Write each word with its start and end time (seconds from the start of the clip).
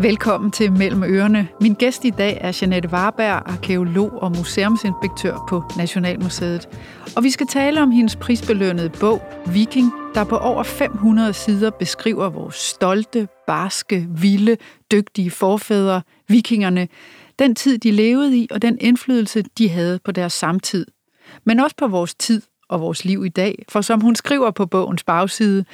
Velkommen 0.00 0.50
til 0.50 0.72
Mellem 0.72 1.02
Ørerne. 1.02 1.48
Min 1.60 1.74
gæst 1.74 2.04
i 2.04 2.10
dag 2.10 2.38
er 2.40 2.58
Janette 2.62 2.88
Warberg, 2.88 3.42
arkeolog 3.46 4.22
og 4.22 4.36
museumsinspektør 4.36 5.46
på 5.48 5.62
Nationalmuseet. 5.76 6.68
Og 7.16 7.22
vi 7.22 7.30
skal 7.30 7.46
tale 7.46 7.82
om 7.82 7.90
hendes 7.90 8.16
prisbelønnede 8.16 8.90
bog, 9.00 9.22
Viking, 9.52 9.92
der 10.14 10.24
på 10.24 10.36
over 10.36 10.62
500 10.62 11.32
sider 11.32 11.70
beskriver 11.70 12.28
vores 12.28 12.54
stolte, 12.54 13.28
barske, 13.46 14.06
vilde, 14.10 14.56
dygtige 14.92 15.30
forfædre, 15.30 16.02
vikingerne, 16.28 16.88
den 17.38 17.54
tid, 17.54 17.78
de 17.78 17.90
levede 17.90 18.38
i, 18.38 18.48
og 18.50 18.62
den 18.62 18.78
indflydelse, 18.80 19.42
de 19.58 19.68
havde 19.68 19.98
på 20.04 20.12
deres 20.12 20.32
samtid. 20.32 20.86
Men 21.44 21.60
også 21.60 21.76
på 21.76 21.86
vores 21.86 22.14
tid 22.14 22.42
og 22.72 22.80
vores 22.80 23.04
liv 23.04 23.24
i 23.24 23.28
dag, 23.28 23.64
for 23.68 23.80
som 23.80 24.00
hun 24.00 24.14
skriver 24.14 24.50
på 24.50 24.66
bogens 24.66 25.04
bagside, 25.04 25.64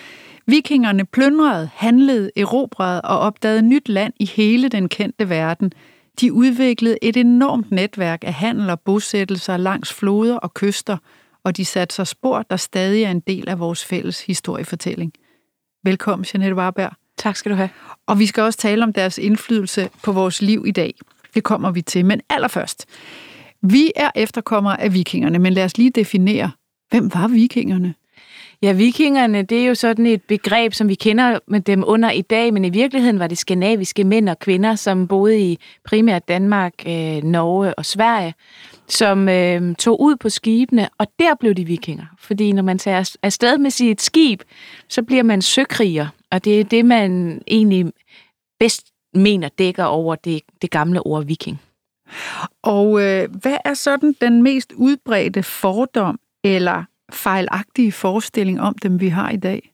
Vikingerne 0.48 1.04
plyndrede, 1.04 1.70
handlede, 1.74 2.30
erobrede 2.36 3.00
og 3.00 3.18
opdagede 3.18 3.62
nyt 3.62 3.88
land 3.88 4.12
i 4.20 4.24
hele 4.24 4.68
den 4.68 4.88
kendte 4.88 5.28
verden. 5.28 5.72
De 6.20 6.32
udviklede 6.32 6.98
et 7.02 7.16
enormt 7.16 7.70
netværk 7.70 8.24
af 8.24 8.32
handel 8.34 8.70
og 8.70 8.80
bosættelser 8.80 9.56
langs 9.56 9.92
floder 9.92 10.36
og 10.36 10.54
kyster, 10.54 10.96
og 11.44 11.56
de 11.56 11.64
satte 11.64 11.94
sig 11.94 12.06
spor, 12.06 12.42
der 12.42 12.56
stadig 12.56 13.02
er 13.02 13.10
en 13.10 13.20
del 13.20 13.48
af 13.48 13.58
vores 13.58 13.84
fælles 13.84 14.26
historiefortælling. 14.26 15.12
Velkommen, 15.84 16.26
Jeanette 16.34 16.56
Warberg. 16.56 16.92
Tak 17.16 17.36
skal 17.36 17.52
du 17.52 17.56
have. 17.56 17.70
Og 18.06 18.18
vi 18.18 18.26
skal 18.26 18.42
også 18.42 18.58
tale 18.58 18.84
om 18.84 18.92
deres 18.92 19.18
indflydelse 19.18 19.90
på 20.02 20.12
vores 20.12 20.42
liv 20.42 20.64
i 20.66 20.70
dag. 20.70 20.94
Det 21.34 21.44
kommer 21.44 21.70
vi 21.70 21.82
til. 21.82 22.04
Men 22.04 22.20
allerførst, 22.30 22.86
vi 23.62 23.92
er 23.96 24.10
efterkommere 24.14 24.80
af 24.80 24.94
vikingerne, 24.94 25.38
men 25.38 25.52
lad 25.52 25.64
os 25.64 25.78
lige 25.78 25.90
definere, 25.90 26.50
hvem 26.90 27.14
var 27.14 27.28
vikingerne? 27.28 27.94
Ja, 28.62 28.72
vikingerne, 28.72 29.42
det 29.42 29.62
er 29.62 29.66
jo 29.66 29.74
sådan 29.74 30.06
et 30.06 30.22
begreb, 30.22 30.72
som 30.72 30.88
vi 30.88 30.94
kender 30.94 31.38
med 31.46 31.60
dem 31.60 31.84
under 31.86 32.10
i 32.10 32.22
dag, 32.22 32.52
men 32.52 32.64
i 32.64 32.70
virkeligheden 32.70 33.18
var 33.18 33.26
det 33.26 33.38
skandinaviske 33.38 34.04
mænd 34.04 34.28
og 34.28 34.38
kvinder, 34.38 34.74
som 34.74 35.08
boede 35.08 35.40
i 35.40 35.58
primært 35.84 36.28
Danmark, 36.28 36.72
øh, 36.86 37.22
Norge 37.22 37.74
og 37.74 37.84
Sverige, 37.84 38.34
som 38.88 39.28
øh, 39.28 39.74
tog 39.74 40.00
ud 40.00 40.16
på 40.16 40.28
skibene, 40.28 40.88
og 40.98 41.06
der 41.18 41.34
blev 41.40 41.54
de 41.54 41.64
vikinger. 41.64 42.04
Fordi 42.18 42.52
når 42.52 42.62
man 42.62 42.78
tager 42.78 43.16
afsted 43.22 43.58
med 43.58 43.70
sit 43.70 44.02
skib, 44.02 44.42
så 44.88 45.02
bliver 45.02 45.22
man 45.22 45.42
søkriger, 45.42 46.06
og 46.30 46.44
det 46.44 46.60
er 46.60 46.64
det, 46.64 46.84
man 46.84 47.42
egentlig 47.46 47.92
bedst 48.60 48.86
mener 49.14 49.48
dækker 49.48 49.84
over 49.84 50.14
det, 50.14 50.40
det 50.62 50.70
gamle 50.70 51.06
ord 51.06 51.24
viking. 51.24 51.60
Og 52.62 53.02
øh, 53.02 53.28
hvad 53.40 53.56
er 53.64 53.74
sådan 53.74 54.14
den 54.20 54.42
mest 54.42 54.72
udbredte 54.72 55.42
fordom 55.42 56.18
eller 56.44 56.84
fejlagtige 57.12 57.92
forestilling 57.92 58.60
om 58.60 58.74
dem, 58.82 59.00
vi 59.00 59.08
har 59.08 59.30
i 59.30 59.36
dag? 59.36 59.72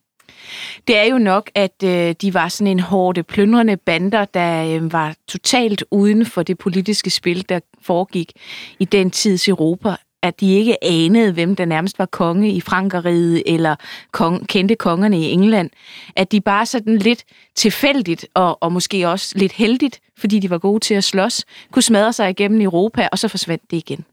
Det 0.88 0.96
er 0.96 1.04
jo 1.04 1.18
nok, 1.18 1.50
at 1.54 1.82
øh, 1.84 2.14
de 2.22 2.34
var 2.34 2.48
sådan 2.48 2.66
en 2.66 2.80
hårde, 2.80 3.22
plyndrende 3.22 3.76
bander, 3.76 4.24
der 4.24 4.76
øh, 4.76 4.92
var 4.92 5.14
totalt 5.28 5.84
uden 5.90 6.26
for 6.26 6.42
det 6.42 6.58
politiske 6.58 7.10
spil, 7.10 7.48
der 7.48 7.60
foregik 7.82 8.32
i 8.78 8.84
den 8.84 9.10
tids 9.10 9.48
Europa 9.48 9.96
at 10.24 10.40
de 10.40 10.54
ikke 10.54 10.84
anede, 10.84 11.32
hvem 11.32 11.56
der 11.56 11.64
nærmest 11.64 11.98
var 11.98 12.06
konge 12.06 12.52
i 12.52 12.60
Frankeriget, 12.60 13.42
eller 13.46 13.76
kong, 14.12 14.48
kendte 14.48 14.74
kongerne 14.74 15.20
i 15.20 15.30
England. 15.30 15.70
At 16.16 16.32
de 16.32 16.40
bare 16.40 16.66
sådan 16.66 16.98
lidt 16.98 17.24
tilfældigt, 17.54 18.26
og, 18.34 18.62
og 18.62 18.72
måske 18.72 19.08
også 19.08 19.38
lidt 19.38 19.52
heldigt, 19.52 20.00
fordi 20.18 20.38
de 20.38 20.50
var 20.50 20.58
gode 20.58 20.80
til 20.80 20.94
at 20.94 21.04
slås, 21.04 21.44
kunne 21.70 21.82
smadre 21.82 22.12
sig 22.12 22.30
igennem 22.30 22.60
Europa, 22.60 23.08
og 23.12 23.18
så 23.18 23.28
forsvandt 23.28 23.70
det 23.70 23.76
igen. 23.76 24.04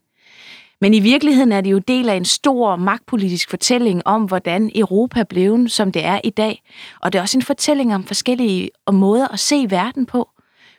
Men 0.82 0.94
i 0.94 1.00
virkeligheden 1.00 1.52
er 1.52 1.60
det 1.60 1.70
jo 1.70 1.78
del 1.78 2.08
af 2.08 2.14
en 2.14 2.24
stor 2.24 2.76
magtpolitisk 2.76 3.50
fortælling 3.50 4.06
om, 4.06 4.24
hvordan 4.24 4.70
Europa 4.74 5.22
blev, 5.22 5.68
som 5.68 5.92
det 5.92 6.04
er 6.04 6.20
i 6.24 6.30
dag. 6.30 6.62
Og 7.00 7.12
det 7.12 7.18
er 7.18 7.22
også 7.22 7.38
en 7.38 7.42
fortælling 7.42 7.94
om 7.94 8.04
forskellige 8.04 8.70
måder 8.92 9.28
at 9.28 9.38
se 9.38 9.66
verden 9.68 10.06
på. 10.06 10.28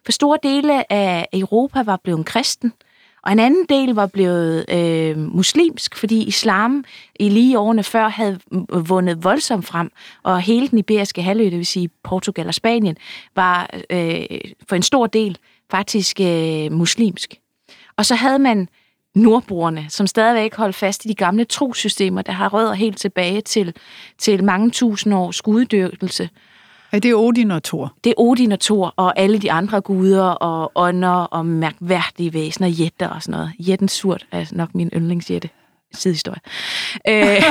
For 0.06 0.12
store 0.12 0.38
dele 0.44 0.94
af 0.94 1.28
Europa 1.34 1.84
var 1.84 2.00
blevet 2.04 2.26
kristen, 2.26 2.73
og 3.23 3.32
en 3.32 3.40
anden 3.40 3.66
del 3.70 3.90
var 3.90 4.08
blevet 4.08 4.66
øh, 4.70 5.17
muslimsk, 5.17 5.95
fordi 5.95 6.23
islam 6.23 6.86
i 7.20 7.30
lige 7.30 7.60
årene 7.60 7.83
før 7.83 8.08
havde 8.08 8.39
vundet 8.88 9.23
voldsomt 9.23 9.66
frem, 9.66 9.92
og 10.23 10.42
hele 10.42 10.67
den 10.67 10.77
iberiske 10.77 11.22
halvø, 11.22 11.44
det 11.44 11.58
vil 11.58 11.66
sige 11.66 11.89
Portugal 12.04 12.48
og 12.48 12.54
Spanien, 12.54 12.98
var 13.36 13.70
øh, 13.89 14.26
for 14.70 14.76
en 14.76 14.83
stor 14.83 15.08
del 15.08 15.38
faktisk 15.72 16.20
øh, 16.20 16.72
muslimsk. 16.72 17.33
Og 17.98 18.06
så 18.06 18.16
havde 18.16 18.39
man 18.39 18.67
nordboerne, 19.16 19.86
som 19.90 20.08
stadigvæk 20.08 20.56
holdt 20.56 20.76
fast 20.76 21.06
i 21.06 21.08
de 21.08 21.16
gamle 21.16 21.46
trosystemer, 21.46 22.22
der 22.22 22.32
har 22.32 22.50
rødder 22.50 22.74
helt 22.74 22.98
tilbage 22.98 23.42
til, 23.42 23.74
til 24.18 24.44
mange 24.44 24.72
tusind 24.72 25.14
års 25.14 25.42
guddyrkelse. 25.42 26.30
Ja, 26.94 27.00
det 27.00 27.12
er 27.12 27.16
Odin 27.16 27.52
og 27.52 27.64
Thor. 27.64 27.94
Det 28.04 28.10
er 28.10 28.14
Odin 28.18 28.52
og 28.52 28.60
Thor 28.60 28.94
og 28.98 29.20
alle 29.20 29.40
de 29.40 29.52
andre 29.52 29.82
guder 29.82 30.24
og 30.24 30.72
ånder 30.76 31.10
og 31.10 31.46
mærkværdige 31.46 32.34
væsener, 32.34 32.68
jætter 32.68 33.08
og 33.08 33.24
sådan 33.24 33.32
noget. 33.32 33.52
Jætten 33.60 33.88
surt 33.88 34.26
er 34.32 34.46
nok 34.52 34.76
min 34.76 34.90
yndlingsjætte 34.94 35.50
sidehistorie. 35.93 36.39
Øh. 37.08 37.15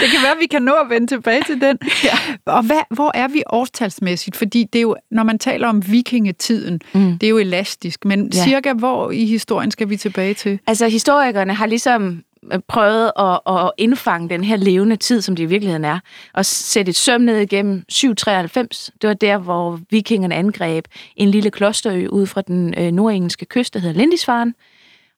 det 0.00 0.08
kan 0.10 0.22
være, 0.22 0.32
at 0.32 0.38
vi 0.40 0.46
kan 0.46 0.62
nå 0.62 0.72
at 0.72 0.90
vende 0.90 1.06
tilbage 1.06 1.42
til 1.46 1.60
den. 1.60 1.78
Ja. 2.04 2.18
Og 2.46 2.62
hvad, 2.62 2.80
hvor 2.90 3.10
er 3.14 3.28
vi 3.28 3.42
årstalsmæssigt? 3.46 4.36
Fordi 4.36 4.64
det 4.72 4.78
er 4.78 4.82
jo, 4.82 4.96
når 5.10 5.22
man 5.22 5.38
taler 5.38 5.68
om 5.68 5.92
vikingetiden, 5.92 6.80
mm. 6.94 7.18
det 7.18 7.26
er 7.26 7.30
jo 7.30 7.38
elastisk, 7.38 8.04
men 8.04 8.30
ja. 8.34 8.44
cirka 8.44 8.72
hvor 8.72 9.10
i 9.10 9.26
historien 9.26 9.70
skal 9.70 9.88
vi 9.88 9.96
tilbage 9.96 10.34
til? 10.34 10.58
Altså, 10.66 10.88
historikerne 10.88 11.54
har 11.54 11.66
ligesom 11.66 12.22
øh, 12.52 12.58
prøvet 12.68 13.12
at, 13.18 13.40
at 13.46 13.70
indfange 13.78 14.28
den 14.28 14.44
her 14.44 14.56
levende 14.56 14.96
tid, 14.96 15.22
som 15.22 15.36
det 15.36 15.42
i 15.42 15.46
virkeligheden 15.46 15.84
er, 15.84 15.98
og 16.34 16.46
sætte 16.46 16.90
et 16.90 16.96
søm 16.96 17.20
ned 17.20 17.38
igennem 17.38 17.84
793. 17.88 18.90
Det 19.02 19.08
var 19.08 19.14
der, 19.14 19.38
hvor 19.38 19.80
vikingerne 19.90 20.34
angreb 20.34 20.84
en 21.16 21.30
lille 21.30 21.50
klosterø 21.50 22.06
ud 22.06 22.26
fra 22.26 22.40
den 22.40 22.74
øh, 22.78 22.92
nordengelske 22.92 23.46
kyst, 23.46 23.74
der 23.74 23.80
hedder 23.80 23.98
Lindisfaren. 23.98 24.54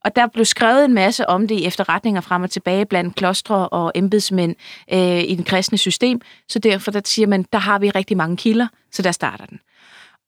Og 0.09 0.17
der 0.17 0.27
blev 0.27 0.45
skrevet 0.45 0.85
en 0.85 0.95
masse 0.95 1.29
om 1.29 1.49
det 1.49 1.55
i 1.55 1.67
efterretninger 1.67 2.21
frem 2.21 2.43
og 2.43 2.51
tilbage 2.51 2.87
blandt 2.87 3.17
klostre 3.17 3.69
og 3.69 3.93
embedsmænd 3.95 4.57
øh, 4.93 5.23
i 5.23 5.35
den 5.35 5.45
kristne 5.45 5.79
system. 5.79 6.21
Så 6.49 6.59
derfor 6.59 6.91
der 6.91 7.01
siger 7.05 7.27
man, 7.27 7.45
der 7.53 7.59
har 7.59 7.79
vi 7.79 7.91
rigtig 7.91 8.17
mange 8.17 8.37
kilder, 8.37 8.67
så 8.93 9.03
der 9.03 9.13
starter 9.13 9.47
den. 9.47 9.61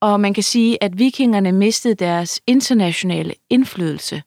Og 0.01 0.19
man 0.19 0.33
kan 0.33 0.43
sige, 0.43 0.83
at 0.83 0.99
vikingerne 0.99 1.51
mistede 1.51 1.95
deres 1.95 2.41
internationale 2.47 3.33
indflydelse 3.49 4.23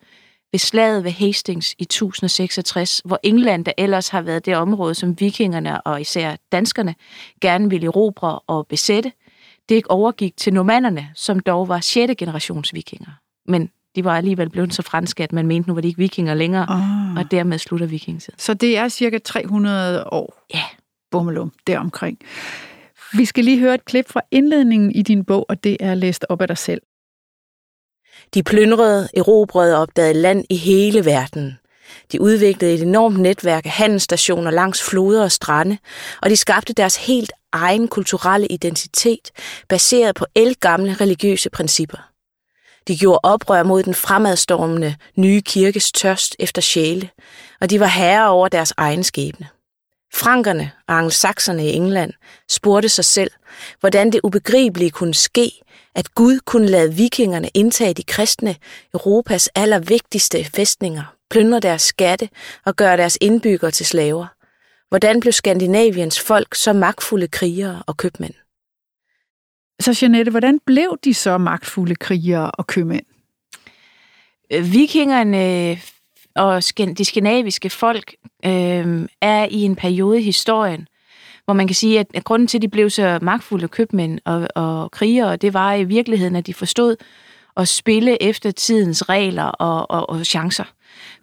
ved 0.53 0.59
slaget 0.59 1.05
ved 1.05 1.11
Hastings 1.11 1.75
i 1.79 1.83
1066, 1.83 3.03
hvor 3.05 3.21
England, 3.23 3.65
der 3.65 3.73
ellers 3.79 4.09
har 4.09 4.23
været 4.23 4.47
det 4.47 4.57
område, 4.57 4.95
som 4.95 5.21
vikingerne 5.21 5.81
og 5.81 6.01
især 6.01 6.37
danskerne 6.53 6.95
gerne 7.41 7.71
ville 7.71 7.87
erobre 7.87 8.39
og 8.39 8.67
besætte, 8.67 9.13
det 9.69 9.87
overgik 9.89 10.37
til 10.37 10.55
normannerne, 10.55 11.11
som 11.15 11.41
dog 11.41 11.69
var 11.69 11.81
6. 11.81 12.13
generations 12.19 12.75
vikinger. 12.75 13.11
Men 13.47 13.71
de 13.97 14.05
var 14.05 14.17
alligevel 14.17 14.51
blevet 14.51 14.75
så 14.75 14.83
franske, 14.83 15.23
at 15.23 15.33
man 15.33 15.47
mente, 15.47 15.69
nu 15.69 15.75
var 15.75 15.81
de 15.81 15.89
ikke 15.89 15.99
vikinger 15.99 16.35
længere, 16.35 16.67
oh. 16.69 17.17
og 17.17 17.31
dermed 17.31 17.59
slutter 17.59 17.87
vikingtiden. 17.87 18.39
Så 18.39 18.55
det 18.55 18.79
er 18.79 18.89
cirka 18.89 19.19
300 19.19 20.05
år? 20.13 20.45
Ja. 20.55 20.63
Bummelum, 21.11 21.53
deromkring. 21.67 22.19
Vi 23.13 23.25
skal 23.25 23.45
lige 23.45 23.59
høre 23.59 23.75
et 23.75 23.85
klip 23.85 24.09
fra 24.09 24.21
indledningen 24.31 24.93
i 24.93 25.03
din 25.03 25.25
bog, 25.25 25.47
og 25.49 25.65
det 25.65 25.77
er 25.81 25.95
læst 25.95 26.27
op 26.29 26.41
af 26.41 26.49
dig 26.49 26.59
selv. 26.59 26.83
De 28.35 28.43
plyndrede, 28.43 29.09
erobrede 29.17 29.77
og 29.77 29.83
opdagede 29.83 30.15
land 30.15 30.45
i 30.51 30.57
hele 30.57 31.05
verden. 31.05 31.59
De 32.13 32.21
udviklede 32.21 32.75
et 32.75 32.83
enormt 32.83 33.21
netværk 33.21 33.67
af 33.67 33.71
handelsstationer 33.71 34.51
langs 34.51 34.83
floder 34.83 35.23
og 35.23 35.33
strande, 35.33 35.79
og 36.23 36.31
de 36.31 36.37
skabte 36.37 36.73
deres 36.73 37.07
helt 37.07 37.33
egen 37.53 37.89
kulturelle 37.89 38.47
identitet, 38.47 39.31
baseret 39.69 40.15
på 40.15 40.27
elgamle 40.35 40.95
religiøse 40.95 41.51
principper. 41.51 42.14
De 42.89 42.97
gjorde 42.97 43.21
oprør 43.23 43.63
mod 43.63 43.83
den 43.83 43.95
fremadstormende 43.95 44.97
nye 45.17 45.41
kirkes 45.41 45.93
tørst 45.93 46.37
efter 46.39 46.63
sjæle, 46.63 47.11
og 47.61 47.71
de 47.71 47.81
var 47.81 47.87
herre 47.87 48.29
over 48.29 48.49
deres 48.49 48.73
egen 48.77 49.05
skæbne. 49.05 49.49
Frankerne 50.15 50.71
og 50.89 50.99
angelsakserne 50.99 51.67
i 51.67 51.73
England 51.73 52.13
spurgte 52.51 52.89
sig 52.89 53.05
selv, 53.05 53.31
hvordan 53.81 54.13
det 54.13 54.21
ubegribelige 54.25 54.91
kunne 54.91 55.15
ske, 55.15 55.53
at 55.95 56.15
Gud 56.15 56.39
kunne 56.39 56.67
lade 56.69 56.95
vikingerne 56.95 57.49
indtage 57.55 57.95
de 57.95 58.03
kristne 58.03 58.57
Europas 58.95 59.49
allervigtigste 59.55 60.45
fæstninger, 60.45 61.15
plyndre 61.31 61.61
deres 61.61 61.83
skatte 61.83 62.29
og 62.67 62.77
gøre 62.77 62.97
deres 62.97 63.19
indbyggere 63.21 63.71
til 63.71 63.87
slaver. 63.87 64.27
Hvordan 64.89 65.21
blev 65.21 65.33
Skandinaviens 65.33 66.21
folk 66.21 66.55
så 66.55 66.73
magtfulde 66.73 67.29
krigere 67.29 67.83
og 67.87 67.97
købmænd? 67.97 68.35
Så 69.81 69.99
Jeanette, 70.03 70.31
hvordan 70.31 70.61
blev 70.67 70.99
de 71.05 71.15
så 71.15 71.39
magtfulde 71.39 71.95
krigere 71.95 72.51
og 72.51 72.67
købmænd? 72.67 73.07
Øh, 74.53 74.73
vikingerne 74.73 75.71
øh, 75.71 75.81
og 76.35 76.63
de 76.99 77.05
skandinaviske 77.05 77.71
folk 77.71 78.15
øh, 78.45 79.09
er 79.21 79.47
i 79.51 79.63
en 79.63 79.77
periode 79.77 80.21
i 80.21 80.25
historien, 80.25 80.89
hvor 81.45 81.55
man 81.55 81.67
kan 81.67 81.75
sige, 81.75 81.99
at 82.15 82.25
grunden 82.25 82.49
til, 82.49 82.59
at 82.59 82.63
de 82.63 82.69
blev 82.69 82.91
så 82.91 83.19
magtfulde 83.23 83.69
købmænd 83.69 84.19
og, 84.25 84.49
og 84.55 84.91
krigere, 84.91 85.37
det 85.37 85.55
var 85.55 85.75
i 85.75 85.85
virkeligheden, 85.85 86.37
at 86.37 86.47
de 86.47 86.55
forstod 86.55 86.97
at 87.57 87.69
spille 87.69 88.23
efter 88.23 88.51
tidens 88.51 89.09
regler 89.09 89.45
og, 89.45 89.91
og, 89.91 90.11
og 90.11 90.27
chancer. 90.27 90.65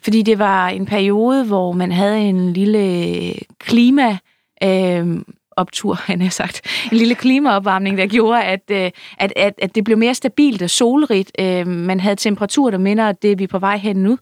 Fordi 0.01 0.21
det 0.21 0.39
var 0.39 0.69
en 0.69 0.85
periode, 0.85 1.45
hvor 1.45 1.71
man 1.71 1.91
havde 1.91 2.19
en 2.19 2.53
lille 2.53 3.33
klima, 3.59 4.17
øh, 4.63 5.17
optur, 5.51 5.93
han 6.11 6.21
har 6.21 6.29
sagt. 6.29 6.61
En 6.91 6.97
lille 6.97 7.15
klimaopvarmning, 7.15 7.97
der 7.97 8.07
gjorde, 8.07 8.43
at, 8.43 8.61
øh, 8.71 8.91
at, 9.17 9.33
at, 9.35 9.53
at 9.57 9.75
det 9.75 9.83
blev 9.83 9.97
mere 9.97 10.15
stabilt 10.15 10.61
og 10.61 10.69
solrigt. 10.69 11.31
Øh, 11.39 11.67
man 11.67 11.99
havde 11.99 12.15
temperaturer, 12.15 12.71
der 12.71 12.77
minder 12.77 13.11
det, 13.11 13.39
vi 13.39 13.43
er 13.43 13.47
på 13.47 13.59
vej 13.59 13.77
hen 13.77 13.95
nu 13.95 14.17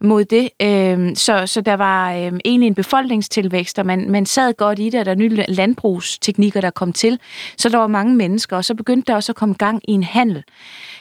mod 0.00 0.24
det. 0.24 0.50
Øh, 0.62 1.16
så, 1.16 1.46
så 1.46 1.60
der 1.60 1.74
var 1.74 2.10
egentlig 2.44 2.66
en 2.66 2.74
befolkningstilvækst, 2.74 3.78
og 3.78 3.86
man, 3.86 4.10
man 4.10 4.26
sad 4.26 4.54
godt 4.54 4.78
i 4.78 4.90
det, 4.90 5.00
og 5.00 5.06
der 5.06 5.12
er 5.12 5.16
nye 5.16 5.44
landbrugsteknikker, 5.48 6.60
der 6.60 6.70
kom 6.70 6.92
til. 6.92 7.18
Så 7.56 7.68
der 7.68 7.78
var 7.78 7.86
mange 7.86 8.14
mennesker, 8.14 8.56
og 8.56 8.64
så 8.64 8.74
begyndte 8.74 9.06
der 9.06 9.14
også 9.14 9.32
at 9.32 9.36
komme 9.36 9.54
gang 9.54 9.82
i 9.88 9.92
en 9.92 10.02
handel. 10.02 10.44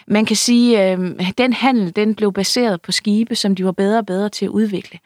Man 0.07 0.25
kan 0.25 0.36
sige, 0.36 0.80
at 0.80 1.00
den 1.38 1.54
handel 1.54 1.95
den 1.95 2.15
blev 2.15 2.33
baseret 2.33 2.81
på 2.81 2.92
skibe, 2.92 3.36
som 3.36 3.56
de 3.56 3.65
var 3.65 3.71
bedre 3.71 3.98
og 3.98 4.06
bedre 4.06 4.30
til 4.30 4.45
at 4.45 4.50
udvikle. 4.50 5.00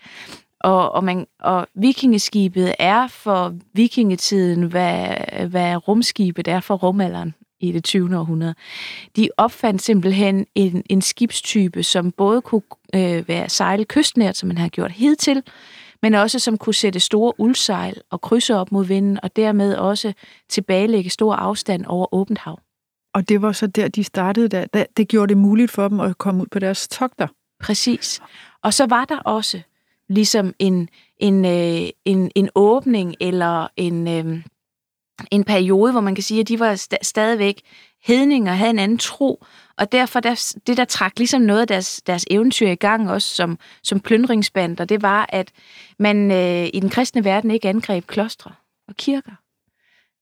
Og, 0.64 0.92
og, 0.92 1.04
man, 1.04 1.28
og 1.40 1.68
vikingeskibet 1.74 2.76
er 2.80 3.08
for 3.08 3.56
vikingetiden, 3.74 4.64
hvad, 4.64 5.16
hvad 5.48 5.88
rumskibet 5.88 6.48
er 6.48 6.60
for 6.60 6.76
rumalderen 6.76 7.34
i 7.60 7.72
det 7.72 7.84
20. 7.84 8.18
århundrede. 8.18 8.56
De 9.16 9.30
opfandt 9.38 9.82
simpelthen 9.82 10.46
en, 10.56 10.84
en 10.90 11.02
skibstype, 11.02 11.84
som 11.84 12.12
både 12.12 12.42
kunne 12.42 12.62
øh, 12.96 13.28
være 13.28 13.50
sejle 13.50 13.86
kystnært, 13.86 14.38
som 14.38 14.48
man 14.48 14.58
har 14.58 14.70
gjort 14.70 14.92
hidtil, 14.92 15.44
men 16.02 16.14
også 16.14 16.40
som 16.40 16.58
kunne 16.58 16.74
sætte 16.74 17.00
store 17.00 17.34
uldsejl 17.38 18.02
og 18.10 18.22
krydse 18.22 18.56
op 18.56 18.72
mod 18.72 18.86
vinden, 18.86 19.20
og 19.24 19.36
dermed 19.36 19.76
også 19.76 20.14
tilbagelægge 20.50 21.10
stor 21.10 21.36
afstand 21.36 21.86
over 21.86 22.14
åbent 22.14 22.40
hav. 22.40 22.60
Og 23.14 23.30
det 23.30 23.42
var 23.42 23.52
så 23.52 23.68
der, 23.68 23.88
de 23.88 24.04
startede 24.04 24.48
der. 24.48 24.86
Det 24.98 25.08
gjorde 25.08 25.30
det 25.30 25.38
muligt 25.38 25.72
for 25.72 25.88
dem 25.88 26.00
at 26.00 26.18
komme 26.18 26.42
ud 26.42 26.48
på 26.52 26.60
deres 26.60 26.88
togter. 26.88 27.28
Præcis. 27.60 28.22
Og 28.64 28.74
så 28.74 28.86
var 28.86 29.06
der 29.06 29.18
også 29.18 29.62
ligesom 30.12 30.54
en, 30.60 30.90
en, 31.18 31.46
øh, 31.46 31.90
en, 32.06 32.32
en 32.36 32.50
åbning 32.56 33.16
eller 33.20 33.68
en, 33.78 34.08
øh, 34.08 34.44
en 35.32 35.44
periode, 35.44 35.92
hvor 35.92 36.02
man 36.02 36.16
kan 36.16 36.24
sige, 36.24 36.40
at 36.40 36.48
de 36.48 36.60
var 36.60 36.76
st- 36.76 36.98
stadigvæk 37.02 37.62
hedninger, 38.04 38.54
havde 38.54 38.70
en 38.70 38.80
anden 38.80 38.98
tro, 38.98 39.46
og 39.78 39.92
derfor 39.92 40.20
der, 40.20 40.54
det, 40.68 40.78
der 40.78 40.86
trak 40.86 41.14
ligesom 41.18 41.42
noget 41.42 41.62
af 41.62 41.68
deres, 41.68 42.02
deres 42.02 42.26
eventyr 42.32 42.68
i 42.68 42.76
gang, 42.76 43.12
også 43.12 43.36
som, 43.36 43.60
som 43.84 44.00
plyndringsbander, 44.00 44.86
det 44.86 45.02
var, 45.02 45.26
at 45.30 45.52
man 46.00 46.32
øh, 46.32 46.70
i 46.74 46.80
den 46.80 46.90
kristne 46.90 47.24
verden 47.24 47.52
ikke 47.52 47.70
angreb 47.70 48.08
klostre 48.08 48.52
og 48.88 48.96
kirker. 48.96 49.32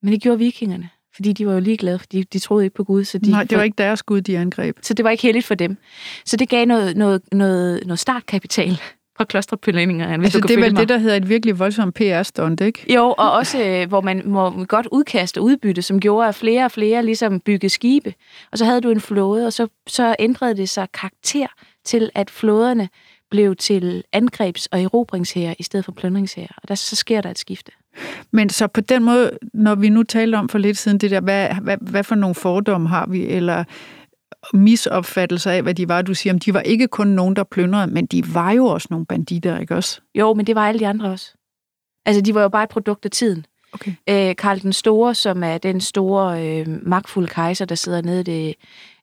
Men 0.05 0.13
det 0.13 0.21
gjorde 0.21 0.37
vikingerne, 0.37 0.89
fordi 1.15 1.33
de 1.33 1.47
var 1.47 1.53
jo 1.53 1.59
ligeglade, 1.59 1.99
fordi 1.99 2.23
de 2.23 2.39
troede 2.39 2.65
ikke 2.65 2.75
på 2.75 2.83
Gud. 2.83 3.03
Så 3.03 3.17
de 3.17 3.31
Nej, 3.31 3.43
det 3.43 3.57
var 3.57 3.63
ikke 3.63 3.77
deres 3.77 4.03
Gud, 4.03 4.21
de 4.21 4.37
angreb. 4.37 4.77
Så 4.81 4.93
det 4.93 5.05
var 5.05 5.09
ikke 5.09 5.23
heldigt 5.23 5.45
for 5.45 5.55
dem. 5.55 5.77
Så 6.25 6.37
det 6.37 6.49
gav 6.49 6.65
noget, 6.65 6.97
noget, 6.97 7.21
noget, 7.31 7.83
noget 7.85 7.99
startkapital 7.99 8.81
fra 9.19 9.25
klosterpillingerne. 9.25 10.23
Altså, 10.23 10.39
det 10.39 10.51
er 10.51 10.59
vel 10.59 10.73
mig. 10.73 10.79
det, 10.79 10.89
der 10.89 10.97
hedder 10.97 11.15
et 11.15 11.29
virkelig 11.29 11.59
voldsomt 11.59 11.95
PR-stunt, 11.95 12.61
ikke? 12.61 12.93
Jo, 12.93 13.15
og 13.17 13.31
også 13.31 13.63
øh, 13.63 13.87
hvor 13.87 14.01
man 14.01 14.21
må 14.25 14.65
godt 14.65 14.87
udkaste 14.91 15.41
udbytte, 15.41 15.81
som 15.81 15.99
gjorde, 15.99 16.27
at 16.27 16.35
flere 16.35 16.65
og 16.65 16.71
flere 16.71 17.05
ligesom 17.05 17.39
byggede 17.39 17.69
skibe. 17.69 18.13
Og 18.51 18.57
så 18.57 18.65
havde 18.65 18.81
du 18.81 18.89
en 18.89 19.01
flåde, 19.01 19.45
og 19.45 19.53
så, 19.53 19.67
så 19.87 20.15
ændrede 20.19 20.57
det 20.57 20.69
sig 20.69 20.87
karakter 20.93 21.47
til, 21.85 22.09
at 22.15 22.29
flåderne 22.29 22.89
blev 23.31 23.55
til 23.55 24.03
angrebs- 24.15 24.67
og 24.71 24.81
erobringshære 24.81 25.55
i 25.59 25.63
stedet 25.63 25.85
for 25.85 25.91
plyndringshære. 25.91 26.47
Og 26.57 26.67
der, 26.67 26.75
så 26.75 26.95
sker 26.95 27.21
der 27.21 27.29
et 27.29 27.39
skifte. 27.39 27.71
Men 28.31 28.49
så 28.49 28.67
på 28.67 28.81
den 28.81 29.03
måde, 29.03 29.31
når 29.53 29.75
vi 29.75 29.89
nu 29.89 30.03
talte 30.03 30.35
om 30.35 30.49
for 30.49 30.57
lidt 30.57 30.77
siden, 30.77 30.97
det 30.97 31.11
der, 31.11 31.21
hvad, 31.21 31.47
hvad, 31.61 31.77
hvad 31.81 32.03
for 32.03 32.15
nogle 32.15 32.35
fordomme 32.35 32.89
har 32.89 33.05
vi, 33.07 33.25
eller 33.25 33.63
misopfattelser 34.53 35.51
af, 35.51 35.61
hvad 35.61 35.73
de 35.73 35.87
var. 35.87 36.01
Du 36.01 36.13
siger, 36.13 36.33
at 36.33 36.45
de 36.45 36.53
var 36.53 36.61
ikke 36.61 36.87
kun 36.87 37.07
nogen, 37.07 37.35
der 37.35 37.43
plyndrede, 37.43 37.87
men 37.87 38.05
de 38.05 38.33
var 38.33 38.51
jo 38.51 38.65
også 38.65 38.87
nogle 38.91 39.05
banditter, 39.05 39.59
ikke 39.59 39.75
også? 39.75 40.01
Jo, 40.15 40.33
men 40.33 40.47
det 40.47 40.55
var 40.55 40.67
alle 40.67 40.79
de 40.79 40.87
andre 40.87 41.09
også. 41.09 41.33
Altså, 42.05 42.21
de 42.21 42.35
var 42.35 42.41
jo 42.41 42.49
bare 42.49 42.63
et 42.63 42.69
produkt 42.69 43.05
af 43.05 43.11
tiden. 43.11 43.45
Okay. 43.73 43.91
Øh, 44.09 44.35
Karl 44.35 44.61
den 44.61 44.73
Store, 44.73 45.15
som 45.15 45.43
er 45.43 45.57
den 45.57 45.81
store 45.81 46.45
øh, 46.45 46.67
magtfulde 46.67 47.27
kejser, 47.27 47.65
der 47.65 47.75
sidder 47.75 48.01
nede 48.01 48.23
det, 48.23 48.55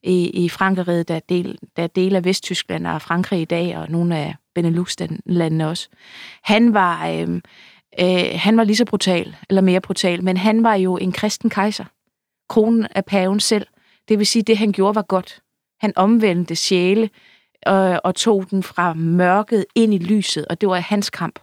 i, 0.03 0.45
i 0.45 0.49
Frankrig, 0.49 1.09
der 1.09 1.15
er, 1.15 1.21
del, 1.29 1.59
der 1.77 1.83
er 1.83 1.87
del 1.87 2.17
af 2.17 2.25
Vesttyskland 2.25 2.87
og 2.87 3.03
Frankrig 3.03 3.41
i 3.41 3.45
dag, 3.45 3.79
og 3.79 3.91
nogle 3.91 4.17
af 4.17 4.35
Benelux-landene 4.55 5.69
også. 5.69 5.89
Han 6.43 6.75
var, 6.75 7.09
øh, 7.09 7.41
øh, 8.01 8.25
han 8.35 8.57
var 8.57 8.65
lige 8.65 8.77
så 8.77 8.85
brutal, 8.85 9.37
eller 9.49 9.63
mere 9.63 9.81
brutal, 9.81 10.25
men 10.25 10.37
han 10.37 10.63
var 10.63 10.75
jo 10.75 10.97
en 10.97 11.13
kristen 11.13 11.51
kejser. 11.51 11.85
Kronen 12.49 12.87
af 12.95 13.05
paven 13.05 13.41
selv. 13.41 13.67
Det 14.09 14.19
vil 14.19 14.27
sige, 14.27 14.41
at 14.41 14.47
det 14.47 14.59
han 14.59 14.73
gjorde 14.73 14.95
var 14.95 15.03
godt. 15.03 15.43
Han 15.81 15.93
omvendte 15.97 16.57
sjæle 16.57 17.11
øh, 17.69 17.97
og 18.05 18.15
tog 18.15 18.51
den 18.51 18.63
fra 18.63 18.95
mørket 18.95 19.65
ind 19.75 19.95
i 19.95 19.99
lyset, 19.99 20.47
og 20.47 20.61
det 20.61 20.69
var 20.69 20.77
hans 20.77 21.11
kamp. 21.11 21.39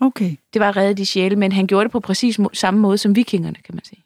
Okay. 0.00 0.36
Det 0.52 0.60
var 0.60 0.68
at 0.68 0.76
redde 0.76 0.94
de 0.94 1.06
sjæle, 1.06 1.36
men 1.36 1.52
han 1.52 1.66
gjorde 1.66 1.84
det 1.84 1.92
på 1.92 2.00
præcis 2.00 2.40
samme 2.52 2.80
måde 2.80 2.98
som 2.98 3.16
vikingerne, 3.16 3.56
kan 3.64 3.74
man 3.74 3.84
sige. 3.84 4.04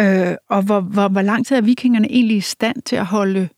Øh, 0.00 0.36
og 0.48 0.62
hvor, 0.62 0.80
hvor, 0.80 1.08
hvor 1.08 1.22
lang 1.22 1.46
tid 1.46 1.56
er 1.56 1.60
vikingerne 1.60 2.12
egentlig 2.12 2.36
i 2.36 2.40
stand 2.40 2.82
til 2.82 2.96
at 2.96 3.06
holde, 3.06 3.48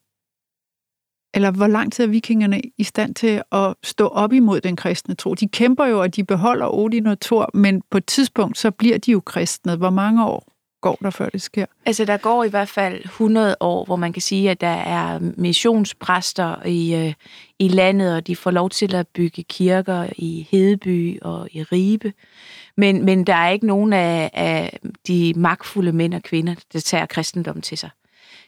eller 1.34 1.50
hvor 1.50 1.66
lang 1.66 1.92
tid 1.92 2.04
er 2.04 2.08
vikingerne 2.08 2.60
i 2.78 2.84
stand 2.84 3.14
til 3.14 3.42
at 3.52 3.74
stå 3.82 4.06
op 4.06 4.32
imod 4.32 4.60
den 4.60 4.76
kristne 4.76 5.14
tro? 5.14 5.34
De 5.34 5.48
kæmper 5.48 5.86
jo, 5.86 6.00
og 6.00 6.16
de 6.16 6.24
beholder 6.24 6.74
Odin 6.74 7.06
og 7.06 7.20
Thor, 7.20 7.50
men 7.54 7.82
på 7.90 7.98
et 7.98 8.06
tidspunkt, 8.06 8.58
så 8.58 8.70
bliver 8.70 8.98
de 8.98 9.10
jo 9.12 9.20
kristne. 9.20 9.76
Hvor 9.76 9.90
mange 9.90 10.26
år? 10.26 10.49
Går 10.80 10.98
der, 11.02 11.10
før 11.10 11.28
det 11.28 11.42
sker? 11.42 11.66
Altså, 11.86 12.04
der 12.04 12.16
går 12.16 12.44
i 12.44 12.48
hvert 12.48 12.68
fald 12.68 13.04
100 13.04 13.56
år, 13.60 13.84
hvor 13.84 13.96
man 13.96 14.12
kan 14.12 14.22
sige, 14.22 14.50
at 14.50 14.60
der 14.60 14.66
er 14.66 15.18
missionspræster 15.36 16.66
i, 16.66 16.94
øh, 16.94 17.12
i 17.58 17.68
landet, 17.68 18.14
og 18.14 18.26
de 18.26 18.36
får 18.36 18.50
lov 18.50 18.70
til 18.70 18.94
at 18.94 19.08
bygge 19.08 19.42
kirker 19.42 20.06
i 20.16 20.48
Hedeby 20.50 21.20
og 21.22 21.48
i 21.52 21.62
Ribe. 21.62 22.12
Men, 22.76 23.04
men 23.04 23.24
der 23.24 23.34
er 23.34 23.50
ikke 23.50 23.66
nogen 23.66 23.92
af, 23.92 24.30
af 24.34 24.78
de 25.06 25.32
magtfulde 25.36 25.92
mænd 25.92 26.14
og 26.14 26.22
kvinder, 26.22 26.54
der 26.72 26.80
tager 26.80 27.06
kristendommen 27.06 27.62
til 27.62 27.78
sig. 27.78 27.90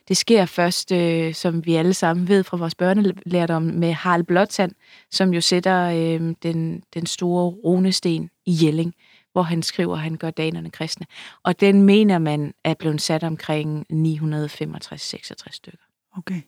Det 0.08 0.16
sker 0.16 0.46
først, 0.46 0.92
øh, 0.92 1.34
som 1.34 1.66
vi 1.66 1.74
alle 1.74 1.94
sammen 1.94 2.28
ved 2.28 2.44
fra 2.44 2.56
vores 2.56 2.74
børnelærdom, 2.74 3.62
med 3.62 3.92
Harald 3.92 4.24
Blåtand, 4.24 4.72
som 5.10 5.34
jo 5.34 5.40
sætter 5.40 5.88
øh, 5.88 6.34
den, 6.42 6.82
den 6.94 7.06
store 7.06 7.50
runesten 7.50 8.30
i 8.46 8.58
Jelling 8.62 8.94
hvor 9.32 9.42
han 9.42 9.62
skriver, 9.62 9.94
at 9.94 10.02
han 10.02 10.16
gør 10.16 10.30
danerne 10.30 10.70
kristne. 10.70 11.06
Og 11.42 11.60
den 11.60 11.82
mener 11.82 12.18
man 12.18 12.54
er 12.64 12.74
blevet 12.74 13.00
sat 13.00 13.24
omkring 13.24 13.86
965-66 13.92 15.52
stykker. 15.52 15.84
Okay. 16.16 16.42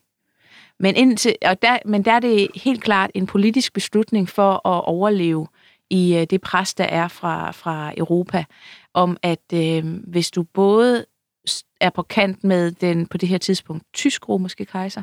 Men, 0.79 0.95
indtil, 0.95 1.35
og 1.45 1.61
der, 1.61 1.77
men 1.85 2.05
der 2.05 2.11
er 2.11 2.19
det 2.19 2.47
helt 2.55 2.83
klart 2.83 3.11
en 3.13 3.27
politisk 3.27 3.73
beslutning 3.73 4.29
for 4.29 4.67
at 4.67 4.85
overleve 4.85 5.47
i 5.89 6.15
øh, 6.15 6.27
det 6.29 6.41
pres, 6.41 6.73
der 6.73 6.83
er 6.83 7.07
fra, 7.07 7.51
fra 7.51 7.93
Europa, 7.97 8.45
om 8.93 9.17
at 9.23 9.53
øh, 9.53 9.85
hvis 10.07 10.31
du 10.31 10.43
både 10.43 11.05
er 11.81 11.89
på 11.89 12.01
kant 12.01 12.43
med 12.43 12.71
den 12.71 13.07
på 13.07 13.17
det 13.17 13.29
her 13.29 13.37
tidspunkt 13.37 13.83
tysk-romerske 13.93 14.65
kejser, 14.65 15.01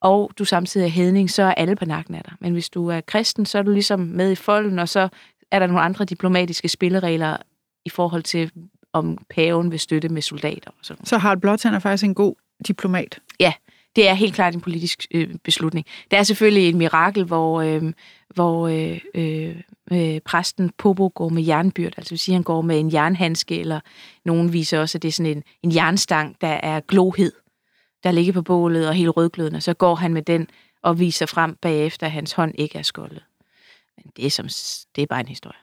og 0.00 0.30
du 0.38 0.44
samtidig 0.44 0.84
er 0.84 0.90
hedning, 0.90 1.30
så 1.30 1.42
er 1.42 1.54
alle 1.54 1.76
på 1.76 1.84
nakken 1.84 2.14
af 2.14 2.22
dig. 2.24 2.34
Men 2.40 2.52
hvis 2.52 2.70
du 2.70 2.88
er 2.88 3.00
kristen, 3.00 3.46
så 3.46 3.58
er 3.58 3.62
du 3.62 3.70
ligesom 3.70 4.00
med 4.00 4.30
i 4.30 4.34
folden, 4.34 4.78
og 4.78 4.88
så 4.88 5.08
er 5.50 5.58
der 5.58 5.66
nogle 5.66 5.82
andre 5.82 6.04
diplomatiske 6.04 6.68
spilleregler 6.68 7.36
i 7.84 7.88
forhold 7.88 8.22
til, 8.22 8.50
om 8.92 9.18
paven 9.30 9.70
vil 9.70 9.80
støtte 9.80 10.08
med 10.08 10.22
soldater. 10.22 10.70
Og 10.70 10.76
sådan. 10.82 11.06
Så 11.06 11.18
Harald 11.18 11.40
Blåtand 11.40 11.74
er 11.74 11.78
faktisk 11.78 12.04
en 12.04 12.14
god 12.14 12.34
diplomat? 12.66 13.18
Ja, 13.40 13.52
det 13.96 14.08
er 14.08 14.14
helt 14.14 14.34
klart 14.34 14.54
en 14.54 14.60
politisk 14.60 15.06
øh, 15.10 15.34
beslutning. 15.44 15.86
Det 16.10 16.18
er 16.18 16.22
selvfølgelig 16.22 16.68
et 16.68 16.74
mirakel, 16.74 17.24
hvor, 17.24 17.60
øh, 17.60 17.92
hvor 18.34 18.68
øh, 18.68 19.00
øh, 19.14 19.56
øh 19.92 20.20
præsten 20.20 20.70
Pobo 20.78 21.12
går 21.14 21.28
med 21.28 21.42
jernbyrd, 21.42 21.92
altså 21.96 22.10
vil 22.10 22.18
sige, 22.18 22.34
han 22.34 22.42
går 22.42 22.62
med 22.62 22.80
en 22.80 22.92
jernhandske, 22.92 23.60
eller 23.60 23.80
nogen 24.24 24.52
viser 24.52 24.80
også, 24.80 24.98
at 24.98 25.02
det 25.02 25.08
er 25.08 25.12
sådan 25.12 25.36
en, 25.36 25.42
en 25.62 25.74
jernstang, 25.74 26.36
der 26.40 26.48
er 26.48 26.80
glohed, 26.80 27.32
der 28.04 28.10
ligger 28.10 28.32
på 28.32 28.42
bålet 28.42 28.88
og 28.88 28.94
helt 28.94 29.16
rødglødende, 29.16 29.60
så 29.60 29.74
går 29.74 29.94
han 29.94 30.14
med 30.14 30.22
den 30.22 30.46
og 30.82 30.98
viser 30.98 31.26
frem 31.26 31.56
bagefter, 31.62 32.06
at 32.06 32.12
hans 32.12 32.32
hånd 32.32 32.54
ikke 32.58 32.78
er 32.78 32.82
skoldet. 32.82 33.22
Men 33.96 34.12
det 34.16 34.26
er, 34.26 34.30
som, 34.30 34.46
det 34.96 35.02
er 35.02 35.06
bare 35.06 35.20
en 35.20 35.28
historie. 35.28 35.58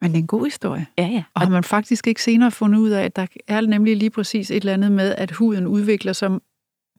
Men 0.00 0.10
det 0.10 0.18
er 0.18 0.22
en 0.22 0.26
god 0.26 0.44
historie. 0.44 0.86
Ja, 0.98 1.06
ja. 1.06 1.24
Og 1.34 1.40
har 1.40 1.48
man 1.48 1.64
faktisk 1.64 2.06
ikke 2.06 2.22
senere 2.22 2.50
fundet 2.50 2.78
ud 2.78 2.90
af, 2.90 3.04
at 3.04 3.16
der 3.16 3.26
er 3.48 3.60
nemlig 3.60 3.96
lige 3.96 4.10
præcis 4.10 4.50
et 4.50 4.56
eller 4.56 4.74
andet 4.74 4.92
med, 4.92 5.14
at 5.14 5.30
huden 5.30 5.66
udvikler 5.66 6.12
sig 6.12 6.30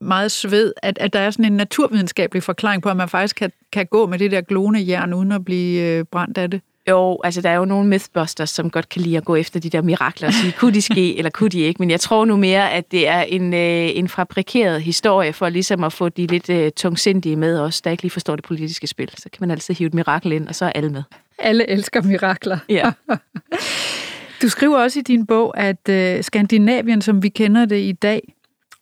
meget 0.00 0.32
sved, 0.32 0.72
at, 0.82 0.98
at 0.98 1.12
der 1.12 1.18
er 1.18 1.30
sådan 1.30 1.44
en 1.44 1.56
naturvidenskabelig 1.56 2.42
forklaring 2.42 2.82
på, 2.82 2.88
at 2.88 2.96
man 2.96 3.08
faktisk 3.08 3.36
kan, 3.36 3.52
kan 3.72 3.86
gå 3.86 4.06
med 4.06 4.18
det 4.18 4.30
der 4.30 4.40
glående 4.40 4.88
jern, 4.88 5.14
uden 5.14 5.32
at 5.32 5.44
blive 5.44 5.82
øh, 5.82 6.04
brændt 6.04 6.38
af 6.38 6.50
det. 6.50 6.60
Jo, 6.88 7.20
altså 7.24 7.40
der 7.40 7.50
er 7.50 7.54
jo 7.54 7.64
nogle 7.64 7.88
mythbusters, 7.88 8.50
som 8.50 8.70
godt 8.70 8.88
kan 8.88 9.02
lide 9.02 9.16
at 9.16 9.24
gå 9.24 9.34
efter 9.34 9.60
de 9.60 9.70
der 9.70 9.82
mirakler 9.82 10.28
og 10.28 10.34
sige, 10.34 10.52
kunne 10.52 10.74
de 10.74 10.82
ske, 10.82 11.14
eller 11.18 11.30
kunne 11.30 11.48
de 11.48 11.60
ikke? 11.60 11.82
Men 11.82 11.90
jeg 11.90 12.00
tror 12.00 12.24
nu 12.24 12.36
mere, 12.36 12.72
at 12.72 12.90
det 12.90 13.08
er 13.08 13.20
en, 13.20 13.54
øh, 13.54 13.96
en 13.96 14.08
fabrikeret 14.08 14.82
historie 14.82 15.32
for 15.32 15.48
ligesom 15.48 15.84
at 15.84 15.92
få 15.92 16.08
de 16.08 16.26
lidt 16.26 16.50
øh, 16.50 16.70
tungsindige 16.70 17.36
med 17.36 17.60
os, 17.60 17.80
der 17.80 17.90
ikke 17.90 18.02
lige 18.02 18.10
forstår 18.10 18.36
det 18.36 18.44
politiske 18.44 18.86
spil. 18.86 19.10
Så 19.16 19.28
kan 19.32 19.38
man 19.40 19.50
altid 19.50 19.74
hive 19.74 19.86
et 19.86 19.94
mirakel 19.94 20.32
ind, 20.32 20.48
og 20.48 20.54
så 20.54 20.64
er 20.64 20.72
alle 20.74 20.90
med. 20.90 21.02
Alle 21.38 21.70
elsker 21.70 22.02
mirakler. 22.02 22.58
Ja. 22.68 22.92
du 24.42 24.48
skriver 24.48 24.78
også 24.78 24.98
i 24.98 25.02
din 25.02 25.26
bog, 25.26 25.58
at 25.58 25.88
øh, 25.88 26.24
Skandinavien, 26.24 27.02
som 27.02 27.22
vi 27.22 27.28
kender 27.28 27.64
det 27.64 27.80
i 27.80 27.92
dag, 27.92 28.34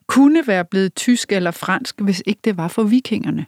kunne 0.09 0.43
være 0.47 0.65
blevet 0.65 0.95
tysk 0.95 1.33
eller 1.33 1.51
fransk, 1.51 2.01
hvis 2.01 2.23
ikke 2.27 2.41
det 2.45 2.57
var 2.57 2.69
for 2.69 2.83
vikingerne. 2.83 3.47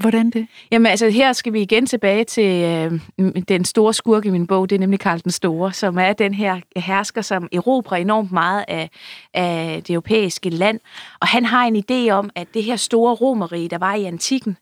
Hvordan 0.00 0.30
det? 0.30 0.46
Jamen 0.70 0.86
altså, 0.86 1.08
her 1.08 1.32
skal 1.32 1.52
vi 1.52 1.60
igen 1.62 1.86
tilbage 1.86 2.24
til 2.24 2.64
øh, 2.64 3.00
den 3.48 3.64
store 3.64 3.94
skurk 3.94 4.26
i 4.26 4.30
min 4.30 4.46
bog, 4.46 4.70
det 4.70 4.76
er 4.76 4.80
nemlig 4.80 5.00
Karl 5.00 5.20
den 5.24 5.30
Store, 5.30 5.72
som 5.72 5.98
er 5.98 6.12
den 6.12 6.34
her 6.34 6.60
hersker, 6.76 7.22
som 7.22 7.48
erobrer 7.52 7.96
enormt 7.96 8.32
meget 8.32 8.64
af, 8.68 8.90
af 9.34 9.82
det 9.82 9.94
europæiske 9.94 10.50
land. 10.50 10.80
Og 11.20 11.28
han 11.28 11.44
har 11.44 11.64
en 11.64 11.84
idé 11.90 12.10
om, 12.10 12.30
at 12.34 12.54
det 12.54 12.64
her 12.64 12.76
store 12.76 13.14
romerige, 13.14 13.68
der 13.68 13.78
var 13.78 13.94
i 13.94 14.04
antikken, 14.04 14.56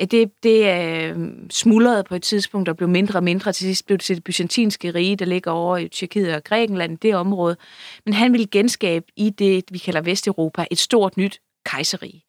det, 0.00 0.30
det 0.42 0.66
øh, 0.66 1.16
smuldrede 1.50 2.04
på 2.04 2.14
et 2.14 2.22
tidspunkt 2.22 2.68
og 2.68 2.76
blev 2.76 2.88
mindre 2.88 3.18
og 3.18 3.24
mindre. 3.24 3.52
Til 3.52 3.66
sidst 3.66 3.86
blev 3.86 3.98
det 3.98 4.04
til 4.04 4.16
det 4.16 4.24
byzantinske 4.24 4.90
rige, 4.90 5.16
der 5.16 5.24
ligger 5.24 5.50
over 5.50 5.76
i 5.76 5.88
Tyrkiet 5.88 6.34
og 6.34 6.44
Grækenland, 6.44 6.98
det 6.98 7.14
område. 7.14 7.56
Men 8.04 8.14
han 8.14 8.32
ville 8.32 8.46
genskabe 8.46 9.06
i 9.16 9.30
det, 9.30 9.64
vi 9.70 9.78
kalder 9.78 10.00
Vesteuropa, 10.00 10.66
et 10.70 10.78
stort 10.78 11.16
nyt 11.16 11.40
kejserige. 11.64 12.25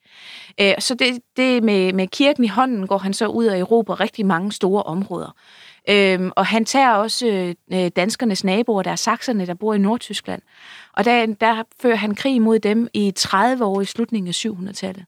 Øh, 0.60 0.74
så 0.78 0.94
det, 0.94 1.20
det 1.36 1.64
med, 1.64 1.92
med 1.92 2.08
kirken 2.08 2.44
i 2.44 2.48
hånden 2.48 2.86
går 2.86 2.98
han 2.98 3.12
så 3.12 3.26
ud 3.26 3.46
og 3.46 3.58
erobrer 3.58 4.00
rigtig 4.00 4.26
mange 4.26 4.52
store 4.52 4.82
områder. 4.82 5.34
Øhm, 5.90 6.32
og 6.36 6.46
han 6.46 6.64
tager 6.64 6.90
også 6.90 7.54
øh, 7.72 7.88
danskernes 7.96 8.44
naboer, 8.44 8.82
der 8.82 8.90
er 8.90 8.96
sakserne, 8.96 9.46
der 9.46 9.54
bor 9.54 9.74
i 9.74 9.78
Nordtyskland. 9.78 10.42
Og 10.92 11.04
der, 11.04 11.26
der 11.26 11.62
fører 11.82 11.96
han 11.96 12.14
krig 12.14 12.42
mod 12.42 12.58
dem 12.58 12.88
i 12.94 13.12
30 13.16 13.64
år 13.64 13.80
i 13.80 13.84
slutningen 13.84 14.28
af 14.28 14.46
700-tallet. 14.46 15.04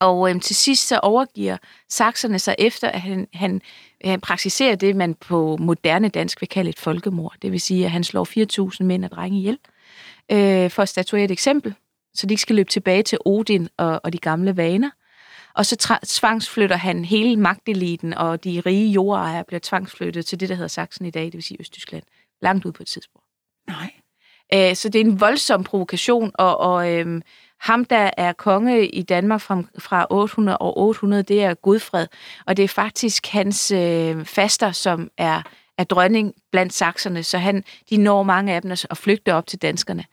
Og 0.00 0.30
øhm, 0.30 0.40
til 0.40 0.56
sidst 0.56 0.88
så 0.88 0.98
overgiver 0.98 1.56
sakserne 1.88 2.38
sig 2.38 2.54
efter, 2.58 2.88
at 2.88 3.00
han, 3.00 3.28
han, 3.34 3.60
han 4.04 4.20
praktiserer 4.20 4.74
det, 4.74 4.96
man 4.96 5.14
på 5.14 5.56
moderne 5.60 6.08
dansk 6.08 6.40
vil 6.40 6.48
kalde 6.48 6.70
et 6.70 6.78
folkemord. 6.78 7.34
Det 7.42 7.52
vil 7.52 7.60
sige, 7.60 7.84
at 7.84 7.90
han 7.90 8.04
slår 8.04 8.72
4.000 8.80 8.84
mænd 8.84 9.04
og 9.04 9.10
drenge 9.10 9.38
ihjel. 9.38 9.58
Øh, 10.32 10.70
for 10.70 10.82
at 10.82 10.88
statuere 10.88 11.24
et 11.24 11.30
eksempel 11.30 11.74
så 12.14 12.26
de 12.26 12.32
ikke 12.32 12.42
skal 12.42 12.56
løbe 12.56 12.70
tilbage 12.70 13.02
til 13.02 13.18
Odin 13.24 13.68
og, 13.76 14.00
og 14.04 14.12
de 14.12 14.18
gamle 14.18 14.56
vaner. 14.56 14.90
Og 15.54 15.66
så 15.66 15.98
tvangsflytter 16.06 16.76
han 16.76 17.04
hele 17.04 17.36
magteliten, 17.36 18.14
og 18.14 18.44
de 18.44 18.62
rige 18.66 18.92
jordejere 18.92 19.44
bliver 19.44 19.60
tvangsflyttet 19.62 20.26
til 20.26 20.40
det, 20.40 20.48
der 20.48 20.54
hedder 20.54 20.68
Sachsen 20.68 21.06
i 21.06 21.10
dag, 21.10 21.24
det 21.24 21.34
vil 21.34 21.42
sige 21.42 21.60
Østtyskland, 21.60 22.02
langt 22.42 22.64
ud 22.64 22.72
på 22.72 22.82
et 22.82 22.86
tidspunkt. 22.86 23.26
Nej. 23.66 23.90
Æ, 24.52 24.74
så 24.74 24.88
det 24.88 25.00
er 25.00 25.04
en 25.04 25.20
voldsom 25.20 25.64
provokation, 25.64 26.30
og, 26.34 26.60
og 26.60 26.92
øhm, 26.92 27.22
ham, 27.60 27.84
der 27.84 28.10
er 28.16 28.32
konge 28.32 28.88
i 28.88 29.02
Danmark 29.02 29.40
fra, 29.40 29.62
fra 29.78 30.06
800 30.10 30.58
og 30.58 30.78
800, 30.78 31.22
det 31.22 31.44
er 31.44 31.54
Godfred, 31.54 32.06
og 32.46 32.56
det 32.56 32.62
er 32.62 32.68
faktisk 32.68 33.26
hans 33.26 33.70
øh, 33.70 34.24
faster, 34.24 34.72
som 34.72 35.10
er, 35.18 35.42
er 35.82 35.94
dronning 35.94 36.34
blandt 36.52 36.72
sakserne, 36.72 37.22
så 37.22 37.38
han, 37.38 37.64
de 37.90 37.96
når 37.96 38.22
mange 38.22 38.52
af 38.52 38.62
dem 38.62 38.70
og 38.90 38.96
flygter 38.96 39.34
op 39.34 39.46
til 39.46 39.62
danskerne. 39.62 40.04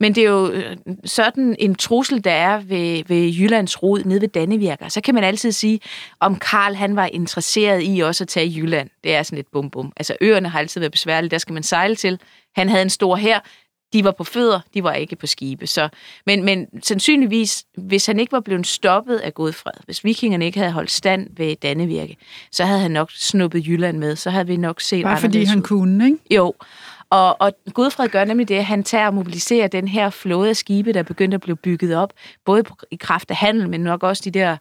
Men 0.00 0.14
det 0.14 0.24
er 0.24 0.28
jo 0.28 0.50
øh, 0.50 0.76
sådan 1.04 1.56
en 1.58 1.74
trussel, 1.74 2.24
der 2.24 2.32
er 2.32 2.60
ved, 2.60 3.02
ved 3.06 3.32
Jyllands 3.32 3.82
rod 3.82 4.04
nede 4.04 4.20
ved 4.20 4.28
Dannevirker. 4.28 4.88
Så 4.88 5.00
kan 5.00 5.14
man 5.14 5.24
altid 5.24 5.52
sige, 5.52 5.80
om 6.20 6.36
Karl 6.36 6.74
han 6.74 6.96
var 6.96 7.06
interesseret 7.06 7.82
i 7.84 8.00
også 8.00 8.24
at 8.24 8.28
tage 8.28 8.52
Jylland. 8.56 8.90
Det 9.04 9.14
er 9.14 9.22
sådan 9.22 9.36
lidt 9.36 9.50
bum 9.52 9.70
bum. 9.70 9.92
Altså 9.96 10.16
øerne 10.20 10.48
har 10.48 10.58
altid 10.58 10.80
været 10.80 10.92
besværlige, 10.92 11.30
der 11.30 11.38
skal 11.38 11.52
man 11.52 11.62
sejle 11.62 11.96
til. 11.96 12.20
Han 12.56 12.68
havde 12.68 12.82
en 12.82 12.90
stor 12.90 13.16
her. 13.16 13.40
De 13.92 14.04
var 14.04 14.10
på 14.10 14.24
fødder, 14.24 14.60
de 14.74 14.82
var 14.82 14.92
ikke 14.92 15.16
på 15.16 15.26
skibe. 15.26 15.66
Så, 15.66 15.88
men, 16.26 16.44
men 16.44 16.66
sandsynligvis, 16.82 17.64
hvis 17.76 18.06
han 18.06 18.20
ikke 18.20 18.32
var 18.32 18.40
blevet 18.40 18.66
stoppet 18.66 19.16
af 19.16 19.34
Godfred, 19.34 19.72
hvis 19.84 20.04
vikingerne 20.04 20.44
ikke 20.44 20.58
havde 20.58 20.72
holdt 20.72 20.90
stand 20.90 21.28
ved 21.36 21.56
Dannevirke, 21.56 22.16
så 22.52 22.64
havde 22.64 22.80
han 22.80 22.90
nok 22.90 23.10
snuppet 23.12 23.66
Jylland 23.66 23.98
med. 23.98 24.16
Så 24.16 24.30
havde 24.30 24.46
vi 24.46 24.56
nok 24.56 24.80
set 24.80 25.04
Bare 25.04 25.20
fordi 25.20 25.44
han 25.44 25.58
ud. 25.58 25.62
kunne, 25.62 26.04
ikke? 26.04 26.18
Jo. 26.34 26.54
Og, 27.10 27.40
og 27.40 27.52
Godfred 27.74 28.08
gør 28.08 28.24
nemlig 28.24 28.48
det, 28.48 28.54
at 28.54 28.64
han 28.64 28.84
tager 28.84 29.06
og 29.06 29.14
mobiliserer 29.14 29.68
den 29.68 29.88
her 29.88 30.10
flåde 30.10 30.48
af 30.48 30.56
skibe, 30.56 30.92
der 30.92 31.02
begyndte 31.02 31.34
at 31.34 31.40
blive 31.40 31.56
bygget 31.56 31.96
op, 31.96 32.12
både 32.44 32.64
i 32.90 32.96
kraft 32.96 33.30
af 33.30 33.36
handel, 33.36 33.68
men 33.68 33.80
nok 33.80 34.02
også 34.02 34.22
de 34.24 34.30
der 34.30 34.56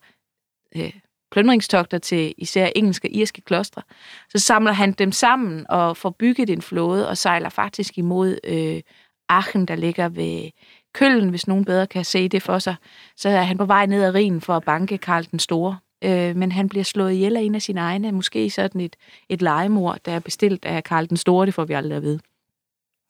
øh, 0.75 0.93
plyndringstogter 1.31 1.97
til 1.97 2.33
især 2.37 2.69
engelske 2.75 3.07
og 3.07 3.11
irske 3.11 3.41
klostre. 3.41 3.81
Så 4.29 4.39
samler 4.39 4.71
han 4.71 4.91
dem 4.91 5.11
sammen 5.11 5.65
og 5.69 5.97
får 5.97 6.09
bygget 6.09 6.49
en 6.49 6.61
flåde 6.61 7.09
og 7.09 7.17
sejler 7.17 7.49
faktisk 7.49 7.97
imod 7.97 8.37
øh, 8.43 8.81
Aachen, 9.29 9.65
der 9.65 9.75
ligger 9.75 10.09
ved 10.09 10.49
Køllen, 10.93 11.29
hvis 11.29 11.47
nogen 11.47 11.65
bedre 11.65 11.87
kan 11.87 12.05
se 12.05 12.27
det 12.27 12.43
for 12.43 12.59
sig. 12.59 12.75
Så 13.15 13.29
er 13.29 13.41
han 13.41 13.57
på 13.57 13.65
vej 13.65 13.85
ned 13.85 14.03
ad 14.03 14.15
Rhinen 14.15 14.41
for 14.41 14.55
at 14.55 14.63
banke 14.63 14.97
Karl 14.97 15.25
den 15.31 15.39
Store. 15.39 15.77
Øh, 16.03 16.35
men 16.35 16.51
han 16.51 16.69
bliver 16.69 16.83
slået 16.83 17.13
ihjel 17.13 17.37
af 17.37 17.41
en 17.41 17.55
af 17.55 17.61
sine 17.61 17.81
egne, 17.81 18.11
måske 18.11 18.49
sådan 18.49 18.81
et, 18.81 18.95
et 19.29 19.41
legemord, 19.41 19.97
der 20.05 20.11
er 20.11 20.19
bestilt 20.19 20.65
af 20.65 20.83
Karl 20.83 21.09
den 21.09 21.17
Store, 21.17 21.45
det 21.45 21.53
får 21.53 21.65
vi 21.65 21.73
aldrig 21.73 21.97
at 21.97 22.03
vide. 22.03 22.19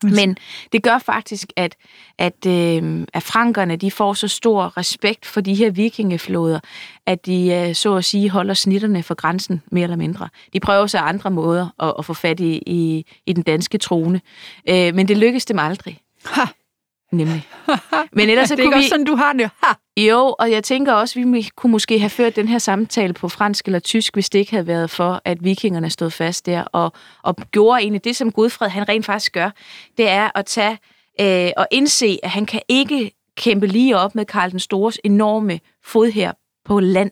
Men 0.03 0.37
det 0.71 0.83
gør 0.83 0.97
faktisk, 0.97 1.47
at, 1.55 1.75
at, 2.17 2.45
øh, 2.47 3.05
at 3.13 3.23
frankerne 3.23 3.75
de 3.75 3.91
får 3.91 4.13
så 4.13 4.27
stor 4.27 4.77
respekt 4.77 5.25
for 5.25 5.41
de 5.41 5.55
her 5.55 5.71
vikingeflåder, 5.71 6.59
at 7.05 7.25
de 7.25 7.53
øh, 7.53 7.75
så 7.75 7.95
at 7.95 8.05
sige 8.05 8.29
holder 8.29 8.53
snitterne 8.53 9.03
for 9.03 9.15
grænsen 9.15 9.61
mere 9.71 9.83
eller 9.83 9.95
mindre. 9.95 10.29
De 10.53 10.59
prøver 10.59 10.87
sig 10.87 11.01
andre 11.01 11.31
måder 11.31 11.69
at, 11.79 11.93
at 11.99 12.05
få 12.05 12.13
fat 12.13 12.39
i, 12.39 12.63
i, 12.65 13.05
i 13.25 13.33
den 13.33 13.43
danske 13.43 13.77
trone, 13.77 14.21
øh, 14.69 14.95
men 14.95 15.07
det 15.07 15.17
lykkes 15.17 15.45
dem 15.45 15.59
aldrig. 15.59 15.99
Ha. 16.25 16.45
Nemlig. 17.11 17.47
Men 18.11 18.29
ellers 18.29 18.47
så 18.49 18.55
det 18.55 18.61
er 18.61 18.65
kunne 18.65 18.73
vi... 18.73 18.77
også 18.77 18.89
sådan, 18.89 19.05
du 19.05 19.15
har 19.15 19.33
det. 19.33 19.49
Ha! 19.63 19.73
Jo, 20.03 20.35
og 20.39 20.51
jeg 20.51 20.63
tænker 20.63 20.93
også, 20.93 21.19
at 21.19 21.33
vi 21.33 21.49
kunne 21.55 21.71
måske 21.71 21.99
have 21.99 22.09
ført 22.09 22.35
den 22.35 22.47
her 22.47 22.57
samtale 22.57 23.13
på 23.13 23.29
fransk 23.29 23.65
eller 23.65 23.79
tysk, 23.79 24.13
hvis 24.13 24.29
det 24.29 24.39
ikke 24.39 24.51
havde 24.51 24.67
været 24.67 24.89
for, 24.89 25.21
at 25.25 25.43
vikingerne 25.43 25.89
stod 25.89 26.11
fast 26.11 26.45
der 26.45 26.63
og, 26.63 26.93
og 27.23 27.35
gjorde 27.51 27.81
egentlig 27.81 28.03
det, 28.03 28.15
som 28.15 28.31
Godfred 28.31 28.69
han 28.69 28.89
rent 28.89 29.05
faktisk 29.05 29.33
gør. 29.33 29.49
Det 29.97 30.09
er 30.09 30.29
at 30.35 30.45
tage 30.45 30.77
øh, 31.21 31.51
og 31.57 31.67
indse, 31.71 32.19
at 32.23 32.29
han 32.29 32.45
kan 32.45 32.61
ikke 32.67 33.11
kæmpe 33.35 33.67
lige 33.67 33.97
op 33.97 34.15
med 34.15 34.25
Karl 34.25 34.51
den 34.51 34.59
Stores 34.59 34.99
enorme 35.03 35.59
fod 35.83 36.11
her 36.11 36.31
på 36.65 36.79
land. 36.79 37.11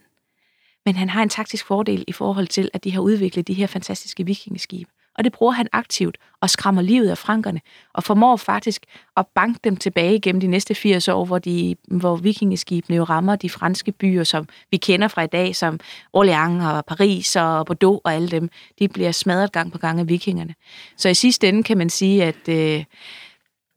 Men 0.86 0.96
han 0.96 1.10
har 1.10 1.24
en 1.24 1.30
taktisk 1.30 1.66
fordel 1.66 2.06
i 2.08 2.12
forhold 2.12 2.48
til, 2.48 2.70
at 2.74 2.84
de 2.84 2.92
har 2.92 3.02
udviklet 3.02 3.48
de 3.48 3.54
her 3.54 3.68
fantastiske 3.68 4.26
vikingeskibe 4.26 4.92
og 5.18 5.24
det 5.24 5.34
bruger 5.34 5.54
han 5.54 5.68
aktivt 5.72 6.18
og 6.42 6.50
skræmmer 6.50 6.82
livet 6.82 7.10
af 7.10 7.18
frankerne, 7.18 7.62
og 7.94 8.04
formår 8.04 8.38
faktisk 8.38 8.86
at 9.18 9.28
banke 9.36 9.60
dem 9.64 9.78
tilbage 9.78 10.20
gennem 10.20 10.42
de 10.42 10.48
næste 10.48 10.76
80 10.76 11.08
år, 11.08 11.26
hvor, 11.26 11.40
de, 11.40 11.76
hvor 11.88 12.16
vikingeskibene 12.16 12.98
jo 12.98 13.04
rammer 13.04 13.36
de 13.36 13.50
franske 13.50 13.92
byer, 13.92 14.24
som 14.24 14.48
vi 14.72 14.78
kender 14.78 15.08
fra 15.08 15.22
i 15.22 15.28
dag, 15.28 15.56
som 15.56 15.80
Orléans 16.18 16.64
og 16.64 16.86
Paris 16.86 17.36
og 17.36 17.66
Bordeaux 17.66 18.02
og 18.04 18.14
alle 18.14 18.28
dem, 18.28 18.50
de 18.80 18.88
bliver 18.88 19.12
smadret 19.12 19.52
gang 19.52 19.72
på 19.72 19.78
gang 19.78 20.00
af 20.00 20.08
vikingerne. 20.08 20.56
Så 20.98 21.10
i 21.10 21.14
sidste 21.14 21.50
ende 21.50 21.64
kan 21.64 21.78
man 21.78 21.90
sige, 21.90 22.24
at, 22.24 22.50
øh, 22.50 22.84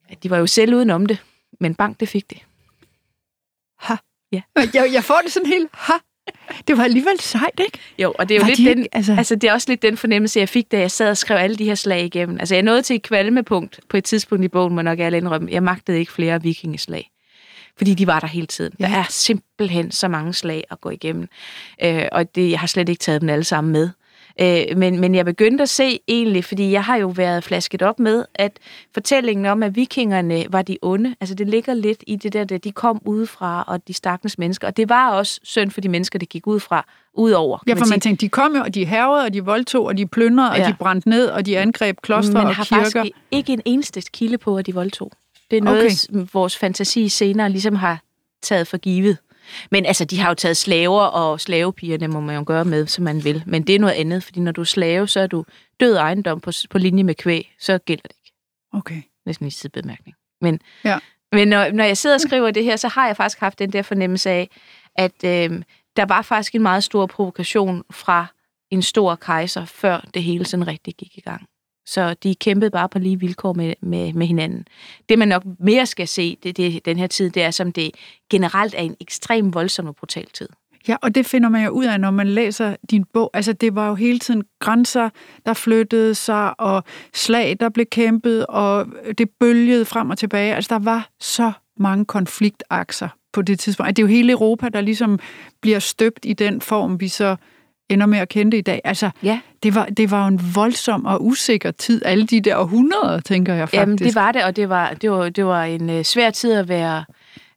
at 0.09 0.23
de 0.23 0.31
var 0.31 0.39
jo 0.39 0.47
selv 0.47 0.75
udenom 0.75 1.07
det, 1.07 1.19
men 1.61 1.75
bank 1.75 2.01
det 2.01 2.09
fik 2.09 2.31
det. 2.31 2.39
Ha. 3.79 3.95
Ja. 4.33 4.43
Jeg, 4.57 4.91
jeg 4.93 5.05
får 5.05 5.21
det 5.25 5.33
sådan 5.33 5.49
helt, 5.49 5.69
ha, 5.73 5.93
det 6.69 6.79
var 6.79 6.85
alligevel 6.85 7.21
sejt, 7.21 7.61
ikke? 7.61 7.79
Jo, 7.99 8.15
og 8.19 8.29
det 8.29 8.35
er 8.35 8.39
jo 8.39 8.43
var 8.43 8.49
lidt 8.49 8.59
de, 8.59 8.65
den, 8.65 8.87
altså... 8.93 9.15
altså... 9.19 9.35
det 9.35 9.49
er 9.49 9.53
også 9.53 9.71
lidt 9.71 9.83
den 9.83 9.97
fornemmelse, 9.97 10.41
jeg 10.41 10.49
fik, 10.49 10.73
da 10.73 10.79
jeg 10.79 10.91
sad 10.91 11.11
og 11.11 11.17
skrev 11.17 11.37
alle 11.37 11.57
de 11.57 11.65
her 11.65 11.75
slag 11.75 12.05
igennem. 12.05 12.37
Altså 12.41 12.55
jeg 12.55 12.63
nåede 12.63 12.83
til 12.83 12.97
et 12.97 13.03
kvalmepunkt 13.03 13.81
på 13.89 13.97
et 13.97 14.05
tidspunkt 14.05 14.45
i 14.45 14.49
bogen, 14.49 14.75
må 14.75 14.83
nok 14.83 14.99
alle 14.99 15.19
indrømme. 15.19 15.49
Jeg 15.51 15.63
magtede 15.63 15.99
ikke 15.99 16.13
flere 16.13 16.43
vikingeslag. 16.43 17.11
Fordi 17.77 17.95
de 17.95 18.07
var 18.07 18.21
der 18.21 18.27
hele 18.27 18.47
tiden. 18.47 18.73
Ja. 18.81 18.85
Der 18.85 18.91
er 18.91 19.05
simpelthen 19.09 19.91
så 19.91 20.09
mange 20.09 20.35
slag 20.35 20.65
at 20.71 20.81
gå 20.81 20.91
igennem. 20.91 21.29
Øh, 21.85 22.05
og 22.13 22.35
det, 22.35 22.51
jeg 22.51 22.61
har 22.61 22.67
slet 22.67 22.89
ikke 22.89 23.01
taget 23.01 23.21
dem 23.21 23.29
alle 23.29 23.45
sammen 23.45 23.73
med. 23.73 23.91
Øh, 24.41 24.65
men, 24.77 25.01
men 25.01 25.15
jeg 25.15 25.25
begyndte 25.25 25.63
at 25.63 25.69
se 25.69 26.01
egentlig, 26.09 26.45
fordi 26.45 26.71
jeg 26.71 26.85
har 26.85 26.97
jo 26.97 27.09
været 27.09 27.45
flasket 27.45 27.83
op 27.83 27.99
med, 27.99 28.25
at 28.35 28.59
fortællingen 28.95 29.47
om, 29.47 29.63
at 29.63 29.77
vikingerne 29.77 30.45
var 30.51 30.63
de 30.63 30.79
onde, 30.83 31.15
altså 31.21 31.35
det 31.35 31.49
ligger 31.49 31.75
lidt 31.75 32.05
i 32.07 32.17
det 32.17 32.33
der, 32.33 32.41
at 32.55 32.65
de 32.65 32.73
kom 32.73 33.01
udefra, 33.05 33.65
og 33.67 33.89
de 33.89 33.93
stakkels 33.93 34.39
mennesker, 34.39 34.67
og 34.67 34.77
det 34.77 34.89
var 34.89 35.11
også 35.11 35.41
synd 35.43 35.71
for 35.71 35.81
de 35.81 35.89
mennesker, 35.89 36.19
det 36.19 36.29
gik 36.29 36.47
ud 36.47 36.61
fra, 36.61 36.87
udover. 37.15 37.59
Ja, 37.67 37.73
for 37.73 37.81
man, 37.81 37.89
man 37.89 38.01
tænkte, 38.01 38.21
de 38.27 38.29
kom 38.29 38.57
jo, 38.57 38.63
og 38.63 38.75
de 38.75 38.85
hervede, 38.85 39.25
og 39.25 39.35
de 39.35 39.45
voldtog, 39.45 39.87
og 39.87 39.99
de 39.99 40.07
plyndrede, 40.07 40.53
ja. 40.55 40.63
og 40.63 40.69
de 40.69 40.77
brændte 40.79 41.09
ned, 41.09 41.27
og 41.27 41.47
de 41.47 41.59
angreb 41.59 42.01
klostre 42.03 42.41
og 42.41 42.55
har 42.55 42.65
kirker. 42.65 42.85
faktisk 42.85 43.17
ikke 43.31 43.53
en 43.53 43.63
eneste 43.65 44.03
kilde 44.13 44.39
på, 44.39 44.57
at 44.57 44.67
de 44.67 44.75
voldtog. 44.75 45.13
Det 45.51 45.57
er 45.57 45.63
noget, 45.63 46.09
okay. 46.13 46.27
vores 46.33 46.57
fantasi 46.57 47.09
senere 47.09 47.51
ligesom 47.51 47.75
har 47.75 48.01
taget 48.43 48.67
for 48.67 48.77
givet. 48.77 49.19
Men 49.71 49.87
altså, 49.87 50.05
de 50.05 50.19
har 50.19 50.29
jo 50.29 50.35
taget 50.35 50.57
slaver, 50.57 51.03
og 51.03 51.41
slavepigerne 51.41 52.09
må 52.09 52.21
man 52.21 52.37
jo 52.37 52.45
gøre 52.47 52.65
med, 52.65 52.87
som 52.87 53.05
man 53.05 53.25
vil. 53.25 53.43
Men 53.47 53.63
det 53.63 53.75
er 53.75 53.79
noget 53.79 53.95
andet, 53.95 54.25
fordi 54.25 54.41
når 54.41 54.53
du 54.53 54.61
er 54.61 54.65
slave, 54.65 55.09
så 55.09 55.21
er 55.21 55.27
du 55.27 55.45
død 55.81 55.97
ejendom 55.97 56.41
på, 56.41 56.51
på 56.71 56.79
linje 56.79 57.03
med 57.03 57.15
kvæg. 57.15 57.55
Så 57.61 57.79
gælder 57.79 58.03
det 58.03 58.17
ikke. 58.25 58.37
Okay. 58.73 59.03
Næsten 59.27 59.47
i 59.47 59.51
sidebemærkning. 59.51 60.17
Men, 60.41 60.61
ja. 60.85 60.99
men 61.33 61.49
når, 61.49 61.71
når 61.71 61.85
jeg 61.85 61.97
sidder 61.97 62.17
og 62.17 62.21
skriver 62.21 62.51
det 62.51 62.65
her, 62.65 62.77
så 62.77 62.89
har 62.89 63.07
jeg 63.07 63.17
faktisk 63.17 63.41
haft 63.41 63.59
den 63.59 63.73
der 63.73 63.83
fornemmelse 63.83 64.31
af, 64.31 64.51
at 64.97 65.25
øh, 65.25 65.63
der 65.97 66.05
var 66.05 66.23
faktisk 66.23 66.55
en 66.55 66.63
meget 66.63 66.85
stor 66.85 67.07
provokation 67.07 67.85
fra 67.91 68.27
en 68.71 68.83
stor 68.83 69.15
kejser, 69.15 69.65
før 69.65 70.01
det 70.15 70.23
hele 70.23 70.45
sådan 70.45 70.67
rigtig 70.67 70.95
gik 70.95 71.19
i 71.19 71.21
gang. 71.21 71.47
Så 71.89 72.15
de 72.15 72.35
kæmpede 72.35 72.71
bare 72.71 72.89
på 72.89 72.99
lige 72.99 73.21
vilkår 73.21 73.53
med, 73.53 73.75
med, 73.81 74.13
med 74.13 74.27
hinanden. 74.27 74.67
Det, 75.09 75.19
man 75.19 75.29
nok 75.29 75.43
mere 75.59 75.87
skal 75.87 76.09
se 76.09 76.37
det, 76.43 76.57
det, 76.57 76.85
den 76.85 76.97
her 76.97 77.07
tid, 77.07 77.31
det 77.31 77.43
er, 77.43 77.51
som 77.51 77.73
det 77.73 77.91
generelt 78.31 78.75
er 78.75 78.83
en 78.83 78.97
ekstrem 79.01 79.55
voldsom 79.55 79.87
og 79.87 79.97
brutal 79.97 80.27
tid. 80.33 80.49
Ja, 80.89 80.97
og 81.03 81.15
det 81.15 81.27
finder 81.27 81.49
man 81.49 81.65
jo 81.65 81.71
ud 81.71 81.85
af, 81.85 82.01
når 82.01 82.11
man 82.11 82.29
læser 82.29 82.77
din 82.91 83.05
bog. 83.05 83.31
Altså, 83.35 83.53
det 83.53 83.75
var 83.75 83.89
jo 83.89 83.95
hele 83.95 84.19
tiden 84.19 84.43
grænser, 84.59 85.11
der 85.47 85.55
flyttede 85.55 86.15
sig, 86.15 86.61
og 86.61 86.85
slag, 87.15 87.57
der 87.61 87.69
blev 87.69 87.87
kæmpet, 87.87 88.47
og 88.47 88.87
det 89.19 89.31
bølgede 89.41 89.85
frem 89.85 90.11
og 90.11 90.19
tilbage. 90.19 90.55
Altså, 90.55 90.69
der 90.75 90.85
var 90.85 91.09
så 91.21 91.53
mange 91.77 92.05
konfliktakser 92.05 93.09
på 93.33 93.43
det 93.43 93.59
tidspunkt. 93.59 93.89
At 93.89 93.97
det 93.97 94.03
er 94.03 94.07
jo 94.07 94.15
hele 94.15 94.33
Europa, 94.33 94.69
der 94.69 94.81
ligesom 94.81 95.19
bliver 95.61 95.79
støbt 95.79 96.25
i 96.25 96.33
den 96.33 96.61
form, 96.61 97.01
vi 97.01 97.09
så 97.09 97.37
ender 97.89 98.07
med 98.07 98.19
at 98.19 98.29
kende 98.29 98.53
det 98.53 98.59
i 98.59 98.61
dag. 98.61 98.81
Altså, 98.85 99.11
Ja. 99.23 99.41
det 99.63 99.75
var, 99.75 99.85
det 99.85 100.11
var 100.11 100.27
en 100.27 100.41
voldsom 100.55 101.05
og 101.07 101.25
usikker 101.27 101.71
tid, 101.71 102.03
alle 102.05 102.27
de 102.27 102.41
der 102.41 102.57
århundreder, 102.57 103.21
tænker 103.21 103.55
jeg 103.55 103.69
faktisk. 103.69 103.81
Jamen, 103.81 103.99
det 103.99 104.15
var 104.15 104.33
det, 104.33 104.45
og 104.45 104.57
det 104.57 104.69
var, 104.69 104.95
det 104.95 105.11
var, 105.11 105.29
det 105.29 105.47
var 105.47 105.65
en 105.65 105.91
øh, 105.91 106.05
svær 106.05 106.31
tid 106.31 106.53
at 106.53 106.69
være, 106.69 107.05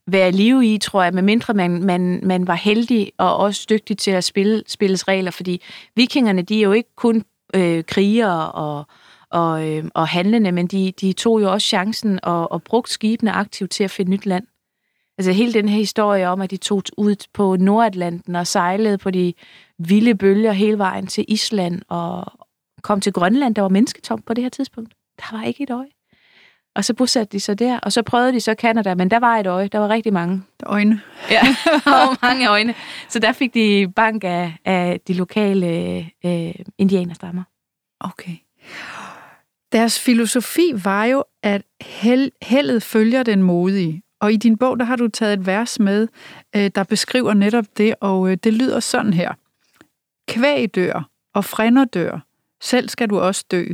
være 0.08 0.32
live 0.32 0.74
i, 0.74 0.78
tror 0.78 1.04
jeg, 1.04 1.14
medmindre 1.14 1.54
man, 1.54 1.84
man, 1.84 2.20
man 2.24 2.48
var 2.48 2.56
heldig 2.56 3.12
og 3.18 3.38
også 3.38 3.66
dygtig 3.70 3.98
til 3.98 4.12
at 4.12 4.24
spille 4.24 4.64
spilles 4.68 5.08
regler, 5.08 5.32
fordi 5.32 5.62
vikingerne, 5.96 6.42
de 6.42 6.58
er 6.58 6.64
jo 6.64 6.72
ikke 6.72 6.96
kun 6.96 7.24
øh, 7.56 7.84
krigere 7.84 8.52
og, 8.52 8.86
og, 9.30 9.70
øh, 9.70 9.84
og 9.94 10.08
handlende, 10.08 10.52
men 10.52 10.68
de, 10.68 10.94
de 11.02 11.14
tog 11.14 11.42
jo 11.42 11.52
også 11.52 11.68
chancen 11.68 12.20
og, 12.24 12.52
og 12.52 12.64
brugte 12.64 12.94
skibene 12.94 13.32
aktivt 13.32 13.72
til 13.72 13.84
at 13.84 13.92
finde 13.92 14.12
nyt 14.12 14.26
land. 14.26 14.44
Altså 15.18 15.32
hele 15.32 15.54
den 15.54 15.70
her 15.70 15.78
historie 15.78 16.30
om, 16.30 16.42
at 16.42 16.52
de 16.52 16.58
tog 16.58 16.84
ud 16.98 17.16
på 17.34 17.56
Nordatlanten 17.56 18.36
og 18.36 18.48
sejlede 18.48 18.98
på 18.98 19.12
de 19.12 19.34
vilde 19.90 20.16
bølger 20.16 20.52
hele 20.52 20.78
vejen 20.78 21.08
til 21.08 21.26
Island 21.28 21.82
og 21.88 22.32
kom 22.82 23.02
til 23.02 23.14
Grønland, 23.14 23.56
der 23.56 23.62
var 23.62 23.70
mennesketomt 23.70 24.26
på 24.26 24.34
det 24.34 24.44
her 24.44 24.50
tidspunkt. 24.50 24.94
Der 25.18 25.38
var 25.38 25.44
ikke 25.44 25.64
et 25.64 25.70
øje. 25.70 25.88
Og 26.76 26.86
så 26.86 26.94
bosatte 26.94 27.32
de 27.32 27.40
sig 27.40 27.60
der, 27.60 27.80
og 27.80 27.92
så 27.92 28.02
prøvede 28.02 28.34
de 28.34 28.40
så 28.40 28.56
Canada, 28.60 28.96
men 28.96 29.12
der 29.12 29.20
var 29.20 29.38
et 29.38 29.48
øje, 29.48 29.68
der 29.68 29.80
var 29.80 29.90
rigtig 29.90 30.14
mange. 30.14 30.44
Øjne. 30.66 31.02
Ja, 31.32 31.42
der 31.86 31.92
var 31.92 32.18
mange 32.22 32.50
øjne. 32.50 32.76
Så 33.10 33.20
der 33.20 33.32
fik 33.32 33.54
de 33.54 33.88
bank 33.96 34.24
af, 34.24 34.54
af 34.66 35.00
de 35.08 35.14
lokale 35.14 35.98
øh, 36.26 36.54
indianerstammer. 36.78 37.44
Okay. 38.00 38.36
Deres 39.72 40.00
filosofi 40.00 40.72
var 40.84 41.06
jo, 41.06 41.24
at 41.44 41.62
held, 41.82 42.32
heldet 42.42 42.84
følger 42.84 43.24
den 43.24 43.44
modige. 43.44 44.02
Og 44.22 44.34
i 44.34 44.38
din 44.38 44.58
bog, 44.58 44.80
der 44.80 44.86
har 44.86 44.96
du 44.96 45.08
taget 45.08 45.34
et 45.34 45.46
vers 45.46 45.80
med, 45.80 46.08
øh, 46.56 46.72
der 46.76 46.84
beskriver 46.84 47.34
netop 47.34 47.66
det, 47.78 47.96
og 48.02 48.32
øh, 48.32 48.38
det 48.44 48.54
lyder 48.54 48.80
sådan 48.80 49.14
her. 49.14 49.34
Kvæg 50.32 50.76
dør, 50.76 51.10
og 51.34 51.46
frænder 51.46 51.86
dør. 51.86 52.26
Selv 52.62 52.90
skal 52.90 53.10
du 53.10 53.20
også 53.20 53.46
dø. 53.52 53.66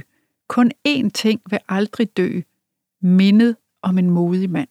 Kun 0.49 0.71
én 0.87 1.09
ting 1.13 1.41
vil 1.49 1.59
aldrig 1.69 2.17
dø. 2.17 2.41
Mindet 3.01 3.55
om 3.81 3.97
en 3.97 4.09
modig 4.09 4.49
mand. 4.49 4.69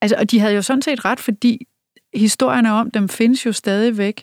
Altså, 0.00 0.16
og 0.18 0.30
de 0.30 0.40
havde 0.40 0.54
jo 0.54 0.62
sådan 0.62 0.82
set 0.82 1.04
ret, 1.04 1.20
fordi 1.20 1.66
historierne 2.14 2.72
om 2.72 2.90
dem 2.90 3.08
findes 3.08 3.46
jo 3.46 3.52
stadigvæk. 3.52 4.22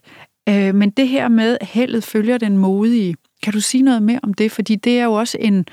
Øh, 0.50 0.76
men 0.76 0.90
det 0.90 1.08
her 1.08 1.28
med, 1.28 1.58
heldet 1.62 2.04
følger 2.04 2.38
den 2.38 2.58
modige, 2.58 3.16
kan 3.44 3.54
du 3.54 3.62
sige 3.62 3.82
noget 3.84 4.04
mere 4.04 4.20
om 4.24 4.34
det? 4.34 4.52
Fordi 4.52 4.76
det 4.76 5.00
er 5.00 5.04
jo 5.04 5.14
også 5.14 5.38
en... 5.42 5.66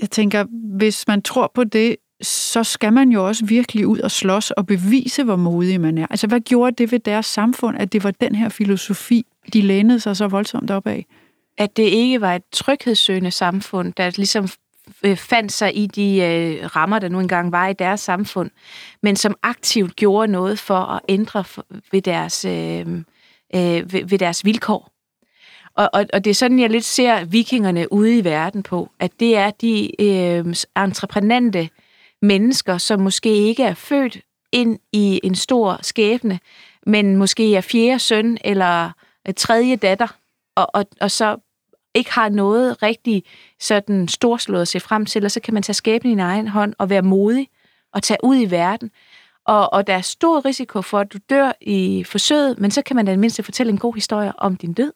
Jeg 0.00 0.10
tænker, 0.10 0.44
hvis 0.76 1.06
man 1.06 1.22
tror 1.22 1.52
på 1.54 1.64
det, 1.64 1.96
så 2.22 2.64
skal 2.64 2.92
man 2.92 3.10
jo 3.10 3.26
også 3.26 3.44
virkelig 3.44 3.86
ud 3.86 3.98
og 3.98 4.10
slås 4.10 4.50
og 4.50 4.66
bevise, 4.66 5.24
hvor 5.24 5.36
modig 5.36 5.80
man 5.80 5.98
er. 5.98 6.06
Altså, 6.10 6.26
hvad 6.26 6.40
gjorde 6.40 6.74
det 6.78 6.92
ved 6.92 6.98
deres 6.98 7.26
samfund, 7.26 7.76
at 7.78 7.92
det 7.92 8.04
var 8.04 8.10
den 8.10 8.34
her 8.34 8.48
filosofi, 8.48 9.26
de 9.52 9.60
lænede 9.60 10.00
sig 10.00 10.16
så 10.16 10.28
voldsomt 10.28 10.70
op 10.70 10.86
af? 10.86 11.06
At 11.58 11.76
det 11.76 11.82
ikke 11.82 12.20
var 12.20 12.34
et 12.34 12.42
tryghedssøgende 12.52 13.30
samfund, 13.30 13.92
der 13.92 14.10
ligesom 14.16 14.48
øh, 15.02 15.16
fandt 15.16 15.52
sig 15.52 15.76
i 15.76 15.86
de 15.86 16.20
øh, 16.20 16.76
rammer, 16.76 16.98
der 16.98 17.08
nu 17.08 17.20
engang 17.20 17.52
var 17.52 17.68
i 17.68 17.72
deres 17.72 18.00
samfund, 18.00 18.50
men 19.02 19.16
som 19.16 19.34
aktivt 19.42 19.96
gjorde 19.96 20.32
noget 20.32 20.58
for 20.58 20.78
at 20.78 21.00
ændre 21.08 21.44
for, 21.44 21.66
ved, 21.92 22.02
deres, 22.02 22.44
øh, 22.44 22.86
øh, 23.54 23.92
ved, 23.92 24.08
ved 24.08 24.18
deres 24.18 24.44
vilkår. 24.44 24.90
Og, 25.76 25.90
og, 25.92 26.06
og 26.12 26.24
det 26.24 26.30
er 26.30 26.34
sådan, 26.34 26.58
jeg 26.58 26.70
lidt 26.70 26.84
ser 26.84 27.24
vikingerne 27.24 27.92
ude 27.92 28.18
i 28.18 28.24
verden 28.24 28.62
på, 28.62 28.90
at 29.00 29.10
det 29.20 29.36
er 29.36 29.50
de 29.50 30.02
øh, 30.02 30.54
entreprenante 30.76 31.68
mennesker, 32.24 32.78
som 32.78 33.00
måske 33.00 33.34
ikke 33.34 33.62
er 33.62 33.74
født 33.74 34.18
ind 34.52 34.78
i 34.92 35.20
en 35.24 35.34
stor 35.34 35.78
skæbne, 35.82 36.40
men 36.86 37.16
måske 37.16 37.56
er 37.56 37.60
fjerde 37.60 37.98
søn 37.98 38.38
eller 38.44 38.90
tredje 39.36 39.76
datter, 39.76 40.16
og, 40.56 40.66
og, 40.74 40.86
og 41.00 41.10
så 41.10 41.36
ikke 41.94 42.12
har 42.12 42.28
noget 42.28 42.82
rigtig 42.82 43.24
sådan 43.60 44.08
storslået 44.08 44.62
at 44.62 44.68
se 44.68 44.80
frem 44.80 45.06
til, 45.06 45.24
og 45.24 45.30
så 45.30 45.40
kan 45.40 45.54
man 45.54 45.62
tage 45.62 45.74
skæbnen 45.74 46.10
i 46.10 46.12
en 46.12 46.20
egen 46.20 46.48
hånd 46.48 46.74
og 46.78 46.90
være 46.90 47.02
modig 47.02 47.48
og 47.92 48.02
tage 48.02 48.18
ud 48.22 48.36
i 48.36 48.50
verden. 48.50 48.90
Og, 49.46 49.72
og 49.72 49.86
der 49.86 49.94
er 49.94 50.00
stor 50.00 50.44
risiko 50.44 50.82
for, 50.82 50.98
at 50.98 51.12
du 51.12 51.18
dør 51.30 51.52
i 51.60 52.04
forsøget, 52.04 52.58
men 52.58 52.70
så 52.70 52.82
kan 52.82 52.96
man 52.96 53.06
da 53.06 53.16
mindste 53.16 53.42
fortælle 53.42 53.70
en 53.70 53.78
god 53.78 53.94
historie 53.94 54.32
om 54.38 54.56
din 54.56 54.72
død. 54.72 54.92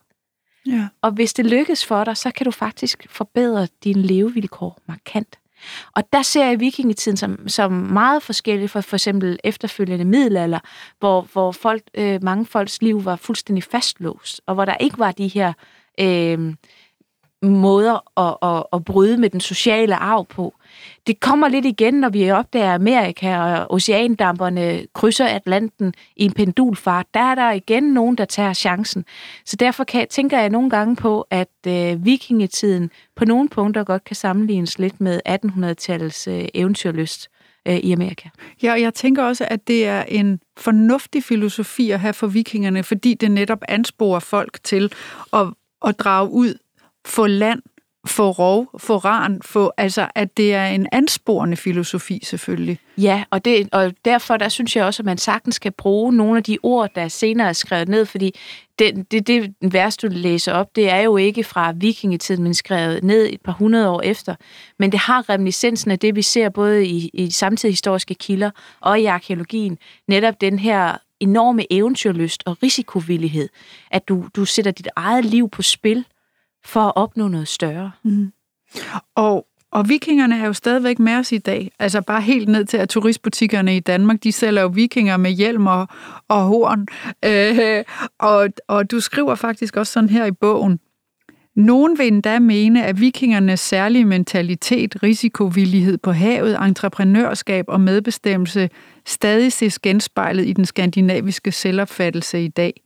Ja. 0.66 0.88
Og 1.02 1.10
hvis 1.10 1.34
det 1.34 1.46
lykkes 1.46 1.86
for 1.86 2.04
dig, 2.04 2.16
så 2.16 2.30
kan 2.30 2.44
du 2.44 2.50
faktisk 2.50 3.06
forbedre 3.10 3.68
dine 3.84 4.02
levevilkår 4.02 4.78
markant. 4.86 5.38
Og 5.96 6.02
der 6.12 6.22
ser 6.22 6.44
jeg 6.44 6.60
vikingetiden 6.60 7.16
som, 7.16 7.48
som 7.48 7.72
meget 7.72 8.22
forskellig 8.22 8.70
fra 8.70 8.80
for 8.80 8.96
eksempel 8.96 9.38
efterfølgende 9.44 10.04
middelalder, 10.04 10.58
hvor, 10.98 11.28
hvor 11.32 11.52
folk, 11.52 11.82
øh, 11.94 12.22
mange 12.22 12.46
folks 12.46 12.82
liv 12.82 13.04
var 13.04 13.16
fuldstændig 13.16 13.64
fastlåst, 13.64 14.40
og 14.46 14.54
hvor 14.54 14.64
der 14.64 14.76
ikke 14.76 14.98
var 14.98 15.12
de 15.12 15.28
her 15.28 15.52
øh, 16.00 16.54
måder 17.42 18.20
at, 18.20 18.56
at, 18.56 18.64
at 18.72 18.84
bryde 18.84 19.18
med 19.18 19.30
den 19.30 19.40
sociale 19.40 19.96
arv 19.96 20.26
på. 20.26 20.54
Det 21.06 21.20
kommer 21.20 21.48
lidt 21.48 21.64
igen, 21.64 21.94
når 21.94 22.08
vi 22.08 22.30
opdager 22.30 22.74
Amerika, 22.74 23.38
og 23.38 23.72
oceandamperne 23.72 24.86
krydser 24.94 25.26
Atlanten 25.26 25.94
i 26.16 26.24
en 26.24 26.32
pendulfart. 26.32 27.06
Der 27.14 27.20
er 27.20 27.34
der 27.34 27.50
igen 27.50 27.82
nogen, 27.82 28.18
der 28.18 28.24
tager 28.24 28.52
chancen. 28.52 29.04
Så 29.44 29.56
derfor 29.56 29.84
kan, 29.84 30.06
tænker 30.08 30.38
jeg 30.38 30.50
nogle 30.50 30.70
gange 30.70 30.96
på, 30.96 31.26
at 31.30 31.48
øh, 31.66 32.04
vikingetiden 32.04 32.90
på 33.16 33.24
nogle 33.24 33.48
punkter 33.48 33.84
godt 33.84 34.04
kan 34.04 34.16
sammenlignes 34.16 34.78
lidt 34.78 35.00
med 35.00 35.20
1800-tallets 35.28 36.30
øh, 36.30 36.48
eventyrlyst 36.54 37.28
øh, 37.68 37.76
i 37.76 37.92
Amerika. 37.92 38.28
Ja, 38.62 38.72
og 38.72 38.80
jeg 38.80 38.94
tænker 38.94 39.22
også, 39.22 39.46
at 39.50 39.68
det 39.68 39.86
er 39.86 40.02
en 40.02 40.40
fornuftig 40.56 41.24
filosofi 41.24 41.90
at 41.90 42.00
have 42.00 42.14
for 42.14 42.26
vikingerne, 42.26 42.82
fordi 42.82 43.14
det 43.14 43.30
netop 43.30 43.62
ansporer 43.68 44.20
folk 44.20 44.58
til 44.64 44.92
at, 45.32 45.46
at 45.86 45.98
drage 45.98 46.30
ud, 46.30 46.58
få 47.06 47.26
land, 47.26 47.62
få 48.10 48.30
rov, 48.30 48.70
få 48.78 48.96
ran, 48.96 49.42
få, 49.42 49.72
altså 49.76 50.08
at 50.14 50.36
det 50.36 50.54
er 50.54 50.66
en 50.66 50.86
ansporende 50.92 51.56
filosofi 51.56 52.20
selvfølgelig. 52.24 52.78
Ja, 52.98 53.24
og, 53.30 53.44
det, 53.44 53.68
og 53.72 53.92
derfor 54.04 54.36
der 54.36 54.48
synes 54.48 54.76
jeg 54.76 54.84
også, 54.84 55.02
at 55.02 55.06
man 55.06 55.18
sagtens 55.18 55.58
kan 55.58 55.72
bruge 55.72 56.12
nogle 56.12 56.36
af 56.36 56.44
de 56.44 56.58
ord, 56.62 56.90
der 56.94 57.08
senere 57.08 57.48
er 57.48 57.52
skrevet 57.52 57.88
ned, 57.88 58.06
fordi 58.06 58.34
det, 58.78 59.10
det, 59.12 59.26
det 59.26 59.54
vers, 59.60 59.96
du 59.96 60.08
læser 60.10 60.52
op, 60.52 60.76
det 60.76 60.90
er 60.90 61.00
jo 61.00 61.16
ikke 61.16 61.44
fra 61.44 61.72
vikingetiden, 61.76 62.42
men 62.44 62.54
skrevet 62.54 63.04
ned 63.04 63.28
et 63.32 63.40
par 63.40 63.52
hundrede 63.52 63.88
år 63.88 64.00
efter. 64.00 64.34
Men 64.78 64.92
det 64.92 65.00
har 65.00 65.28
reminiscensen 65.28 65.90
af 65.90 65.98
det, 65.98 66.16
vi 66.16 66.22
ser 66.22 66.48
både 66.48 66.86
i, 66.86 67.10
i 67.12 67.30
samtidshistoriske 67.30 68.14
kilder 68.14 68.50
og 68.80 69.00
i 69.00 69.04
arkeologien. 69.04 69.78
Netop 70.08 70.40
den 70.40 70.58
her 70.58 70.96
enorme 71.20 71.72
eventyrlyst 71.72 72.42
og 72.46 72.62
risikovillighed, 72.62 73.48
at 73.90 74.08
du, 74.08 74.24
du 74.36 74.44
sætter 74.44 74.70
dit 74.70 74.88
eget 74.96 75.24
liv 75.24 75.50
på 75.50 75.62
spil 75.62 76.04
for 76.64 76.80
at 76.80 76.92
opnå 76.96 77.28
noget 77.28 77.48
større. 77.48 77.90
Mm. 78.02 78.32
Og, 79.14 79.46
og 79.70 79.88
vikingerne 79.88 80.40
er 80.40 80.46
jo 80.46 80.52
stadigvæk 80.52 80.98
med 80.98 81.12
os 81.12 81.32
i 81.32 81.38
dag. 81.38 81.70
Altså 81.78 82.00
bare 82.00 82.20
helt 82.20 82.48
ned 82.48 82.64
til, 82.64 82.76
at 82.76 82.88
turistbutikkerne 82.88 83.76
i 83.76 83.80
Danmark, 83.80 84.22
de 84.22 84.32
sælger 84.32 84.62
jo 84.62 84.68
vikinger 84.68 85.16
med 85.16 85.30
hjelm 85.30 85.66
og, 85.66 85.88
og 86.28 86.42
horn. 86.42 86.86
Øh, 87.24 87.84
og, 88.18 88.48
og 88.68 88.90
du 88.90 89.00
skriver 89.00 89.34
faktisk 89.34 89.76
også 89.76 89.92
sådan 89.92 90.08
her 90.08 90.24
i 90.24 90.32
bogen. 90.32 90.80
Nogen 91.58 91.98
vil 91.98 92.06
endda 92.06 92.38
mene, 92.38 92.84
at 92.84 93.00
vikingernes 93.00 93.60
særlige 93.60 94.04
mentalitet, 94.04 95.02
risikovillighed 95.02 95.98
på 95.98 96.12
havet, 96.12 96.58
entreprenørskab 96.62 97.64
og 97.68 97.80
medbestemmelse 97.80 98.70
stadig 99.06 99.52
ses 99.52 99.78
genspejlet 99.78 100.46
i 100.46 100.52
den 100.52 100.64
skandinaviske 100.64 101.52
selvopfattelse 101.52 102.44
i 102.44 102.48
dag. 102.48 102.82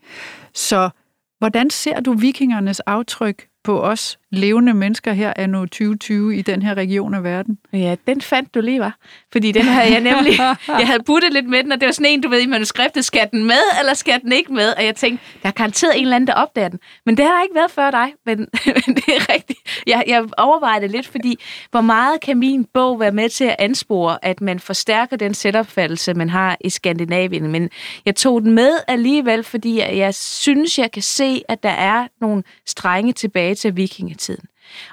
Så 0.55 0.91
hvordan 1.39 1.71
ser 1.71 2.01
du 2.01 2.13
vikingernes 2.13 2.81
aftryk 2.81 3.47
på 3.65 3.81
os 3.81 4.19
levende 4.33 4.75
mennesker 4.75 5.13
her 5.13 5.33
anno 5.37 5.61
2020 5.61 6.37
i 6.37 6.43
den 6.43 6.63
her 6.63 6.75
region 6.75 7.15
af 7.15 7.25
verden? 7.25 7.59
Ja, 7.73 7.97
den 8.07 8.21
fandt 8.21 8.55
du 8.55 8.61
lige, 8.61 8.81
var. 8.81 8.97
Fordi 9.33 9.53
den 9.53 9.63
havde 9.63 9.93
jeg 9.93 10.01
nemlig, 10.01 10.39
jeg 10.81 10.87
havde 10.87 11.03
puttet 11.03 11.33
lidt 11.33 11.49
med 11.49 11.63
den, 11.63 11.73
og 11.73 11.81
det 11.81 11.87
var 11.87 11.93
sådan 11.93 12.13
en, 12.13 12.21
du 12.21 12.29
ved, 12.29 12.41
i 12.41 12.47
manuskriptet, 12.47 13.05
skal 13.05 13.29
den 13.31 13.45
med, 13.45 13.63
eller 13.81 13.95
skal 13.95 14.21
den 14.21 14.33
ikke 14.33 14.53
med? 14.53 14.73
Og 14.77 14.85
jeg 14.85 14.97
tænkte, 14.97 15.25
der 15.43 15.49
er 15.49 15.53
garanteret 15.53 15.97
en 15.97 16.03
eller 16.03 16.17
anden, 16.17 16.27
der 16.27 16.35
opdager 16.35 16.69
den. 16.69 16.79
Men 17.07 17.17
det 17.17 17.25
har 17.25 17.33
der 17.33 17.43
ikke 17.43 17.55
været 17.55 17.71
før 17.71 17.91
dig, 17.91 18.13
men, 18.27 18.39
men 18.87 18.97
det 18.97 19.09
er 19.09 19.35
rigtigt. 19.35 19.59
Jeg, 19.87 20.05
jeg 20.07 20.25
overvejer 20.39 20.81
det 20.81 20.91
lidt, 20.91 21.07
fordi 21.07 21.39
hvor 21.71 21.81
meget 21.81 22.21
kan 22.21 22.39
min 22.39 22.65
bog 22.65 23.01
være 23.01 23.13
med 23.13 23.29
til 23.29 23.45
at 23.45 23.57
anspore, 23.59 24.25
at 24.25 24.41
man 24.41 24.61
forstærker 24.61 25.17
den 25.17 25.35
selvopfattelse, 25.35 26.15
man 26.15 26.31
har 26.31 26.57
i 26.61 26.71
Skandinavien. 26.71 27.53
Men 27.53 27.71
jeg 28.07 28.17
tog 28.17 28.43
den 28.43 28.53
med 28.53 28.71
alligevel, 28.89 29.45
fordi 29.45 29.79
jeg, 29.79 29.97
jeg 29.97 30.15
synes, 30.15 30.79
jeg 30.79 30.91
kan 30.91 31.03
se, 31.03 31.43
at 31.49 31.63
der 31.63 31.69
er 31.69 32.09
nogle 32.21 32.43
strenge 32.67 33.13
tilbage 33.13 33.52
til 33.55 33.77
vikingetiden. 33.77 34.45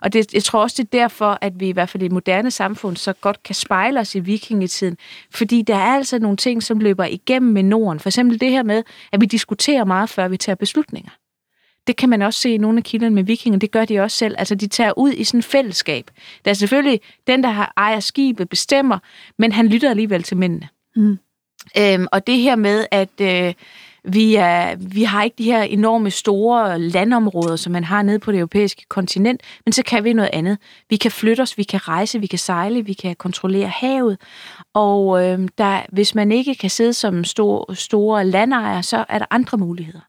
Og 0.01 0.13
det, 0.13 0.33
jeg 0.33 0.43
tror 0.43 0.61
også, 0.61 0.75
det 0.83 0.93
er 0.93 0.99
derfor, 0.99 1.37
at 1.41 1.59
vi 1.59 1.67
i 1.67 1.71
hvert 1.71 1.89
fald 1.89 2.03
i 2.03 2.05
et 2.05 2.11
moderne 2.11 2.51
samfund 2.51 2.97
så 2.97 3.13
godt 3.13 3.43
kan 3.43 3.55
spejle 3.55 3.99
os 3.99 4.15
i 4.15 4.19
vikingetiden. 4.19 4.97
Fordi 5.33 5.61
der 5.61 5.75
er 5.75 5.95
altså 5.95 6.19
nogle 6.19 6.37
ting, 6.37 6.63
som 6.63 6.79
løber 6.79 7.05
igennem 7.05 7.53
med 7.53 7.63
Norden. 7.63 7.99
For 7.99 8.09
eksempel 8.09 8.39
det 8.39 8.51
her 8.51 8.63
med, 8.63 8.83
at 9.11 9.21
vi 9.21 9.25
diskuterer 9.25 9.83
meget, 9.85 10.09
før 10.09 10.27
vi 10.27 10.37
tager 10.37 10.55
beslutninger. 10.55 11.11
Det 11.87 11.95
kan 11.95 12.09
man 12.09 12.21
også 12.21 12.39
se 12.39 12.49
i 12.49 12.57
nogle 12.57 12.77
af 12.77 12.83
kilderne 12.83 13.15
med 13.15 13.23
vikinger. 13.23 13.59
Det 13.59 13.71
gør 13.71 13.85
de 13.85 13.99
også 13.99 14.17
selv. 14.17 14.35
Altså, 14.37 14.55
de 14.55 14.67
tager 14.67 14.97
ud 14.97 15.11
i 15.11 15.23
sådan 15.23 15.37
et 15.37 15.45
fællesskab. 15.45 16.11
Der 16.45 16.51
er 16.51 16.55
selvfølgelig 16.55 17.01
den, 17.27 17.43
der 17.43 17.49
har 17.49 17.73
ejer 17.77 17.99
skibet, 17.99 18.49
bestemmer, 18.49 18.99
men 19.37 19.51
han 19.51 19.67
lytter 19.67 19.89
alligevel 19.89 20.23
til 20.23 20.37
mændene. 20.37 20.67
Mm. 20.95 21.19
Øhm, 21.77 22.07
og 22.11 22.27
det 22.27 22.37
her 22.37 22.55
med, 22.55 22.85
at 22.91 23.21
øh, 23.21 23.53
vi, 24.03 24.35
er, 24.35 24.75
vi 24.75 25.03
har 25.03 25.23
ikke 25.23 25.35
de 25.37 25.43
her 25.43 25.61
enorme 25.61 26.11
store 26.11 26.79
landområder, 26.79 27.55
som 27.55 27.71
man 27.71 27.83
har 27.83 28.01
nede 28.01 28.19
på 28.19 28.31
det 28.31 28.37
europæiske 28.37 28.85
kontinent, 28.89 29.41
men 29.65 29.73
så 29.73 29.83
kan 29.83 30.03
vi 30.03 30.13
noget 30.13 30.29
andet. 30.33 30.57
Vi 30.89 30.95
kan 30.95 31.11
flytte 31.11 31.41
os, 31.41 31.57
vi 31.57 31.63
kan 31.63 31.87
rejse, 31.87 32.19
vi 32.19 32.27
kan 32.27 32.39
sejle, 32.39 32.85
vi 32.85 32.93
kan 32.93 33.15
kontrollere 33.15 33.67
havet. 33.67 34.17
Og 34.73 35.25
øh, 35.25 35.49
der, 35.57 35.81
hvis 35.91 36.15
man 36.15 36.31
ikke 36.31 36.55
kan 36.55 36.69
sidde 36.69 36.93
som 36.93 37.23
stor, 37.23 37.73
store 37.73 38.25
landejer, 38.25 38.81
så 38.81 39.05
er 39.09 39.17
der 39.19 39.25
andre 39.29 39.57
muligheder. 39.57 39.99